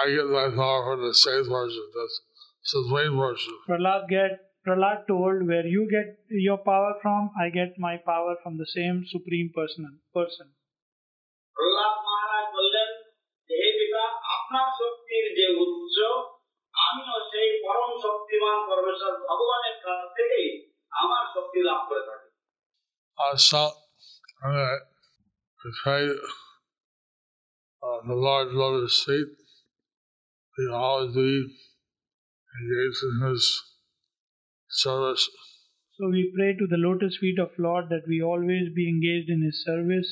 I 0.03 0.07
get 0.15 0.27
my 0.31 0.49
power 0.55 0.81
from 0.87 1.01
the 1.07 1.15
same 1.15 1.47
person. 1.55 1.85
That's 1.97 2.17
supreme 2.63 3.17
person. 3.19 3.55
Prahlad 3.69 4.09
get 4.09 4.33
Prahlad 4.67 5.07
told, 5.09 5.47
Where 5.49 5.67
you 5.67 5.89
get 5.91 6.09
your 6.31 6.59
power 6.59 6.95
from, 7.03 7.31
I 7.41 7.49
get 7.51 7.79
my 7.79 7.97
power 8.05 8.37
from 8.43 8.59
the 8.59 8.69
same 8.77 9.05
supreme 9.15 9.51
person 9.59 9.85
person. 10.17 10.49
Prahlad 11.57 11.95
মহারাজ 12.07 12.47
বললেন 12.57 12.89
যে 13.51 13.55
হে 13.63 13.71
পিতা 13.79 14.03
আপনার 14.37 14.69
শক্তির 14.81 15.25
যে 15.39 15.47
উৎস 15.63 15.97
আমিও 16.75 17.17
সেই 17.31 17.49
পরম 17.65 17.91
শক্তিমান 18.07 18.59
পরমেশ্বর 18.69 19.13
ভগবানের 19.29 19.77
কাছ 19.85 20.03
থেকেই 20.19 20.49
আমার 21.03 21.25
শক্তি 21.35 21.61
লাভ 21.69 21.81
করে 21.89 22.03
থাকি 22.09 22.29
Uh, 23.19 23.37
so, 23.51 23.61
anyway, 24.45 24.79
we 25.61 25.69
pray 25.83 26.05
uh, 27.83 27.99
the 28.07 28.19
Lord's 28.27 28.55
lotus 28.55 28.97
feet. 29.05 29.31
We 30.59 30.67
always 30.75 31.15
be 31.15 31.47
engage 32.55 32.99
in 33.09 33.29
His 33.29 33.43
service. 34.71 35.29
So 35.99 36.09
we 36.11 36.33
pray 36.35 36.55
to 36.59 36.67
the 36.67 36.77
lotus 36.79 37.19
feet 37.21 37.39
of 37.39 37.51
Lord 37.59 37.85
that 37.91 38.03
we 38.09 38.23
always 38.23 38.67
be 38.75 38.89
engaged 38.89 39.31
in 39.31 39.43
His 39.43 39.63
service. 39.65 40.11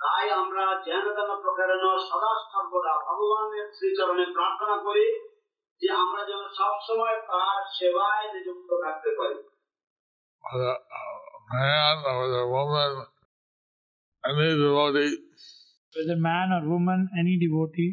তাই 0.00 0.26
আমরা 0.42 0.64
যেন 0.86 1.04
তেন 1.16 1.30
প্রকারেণ 1.44 1.82
সদা 2.08 2.32
সর্বদা 2.52 2.94
ভগবানের 3.06 3.66
শ্রীচরণে 3.76 4.26
প্রার্থনা 4.36 4.76
করি 4.86 5.06
যে 5.82 5.88
আমরা 6.04 6.22
যেন 6.30 6.42
সবসময় 6.58 7.16
তার 7.30 7.60
সেবায় 7.76 8.26
নিযুক্ত 8.34 8.70
থাকতে 8.84 9.10
পারি 9.18 9.38
Whether 10.44 10.74
a 11.36 11.40
man 11.54 11.96
or 12.08 12.14
whether 12.20 12.42
a 12.46 12.50
woman, 12.56 12.92
any 14.24 14.48
devotee 14.62 15.14
Whether 15.94 16.18
man 16.30 16.48
or 16.56 16.62
woman, 16.74 17.00
any 17.20 17.34
devotee, 17.42 17.92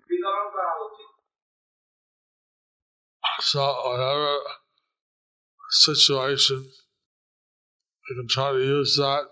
বিতরণ 0.20 0.46
করা 0.54 0.72
উচিত 0.86 1.08
So 3.40 3.62
whatever 3.84 4.32
situation, 5.78 6.60
you 8.06 8.14
can 8.18 8.28
try 8.28 8.48
to 8.52 8.62
use 8.70 8.92
that 8.96 9.24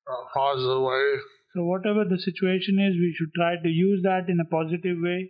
in 0.00 0.14
a 0.14 0.28
positive 0.32 0.82
way 0.82 1.06
So 1.54 1.64
whatever 1.64 2.02
the 2.04 2.18
situation 2.18 2.74
is, 2.78 2.92
we 2.96 3.10
should 3.16 3.32
try 3.34 3.52
to 3.56 3.70
use 3.80 4.00
that 4.02 4.24
in 4.28 4.38
a 4.38 4.48
positive 4.48 4.98
way 5.00 5.20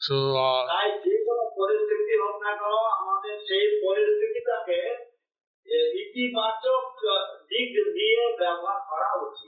to 0.00 0.16
uh, 0.38 0.62
তাই 0.72 0.88
যে 1.04 1.14
কোনো 1.28 1.44
পরিস্থিতি 1.60 2.14
হোক 2.22 2.36
না 2.44 2.52
কেন 2.60 2.74
আমাদের 3.00 3.34
সেই 3.48 3.66
পরিস্থিতিটাকে 3.86 4.80
এ, 5.66 5.78
ইতিবাচক 6.02 6.84
আহ, 7.06 7.18
দিক 7.50 7.70
দিয়ে 7.96 8.20
ব্যবহার 8.40 8.80
করা 8.90 9.10
উচিত 9.26 9.47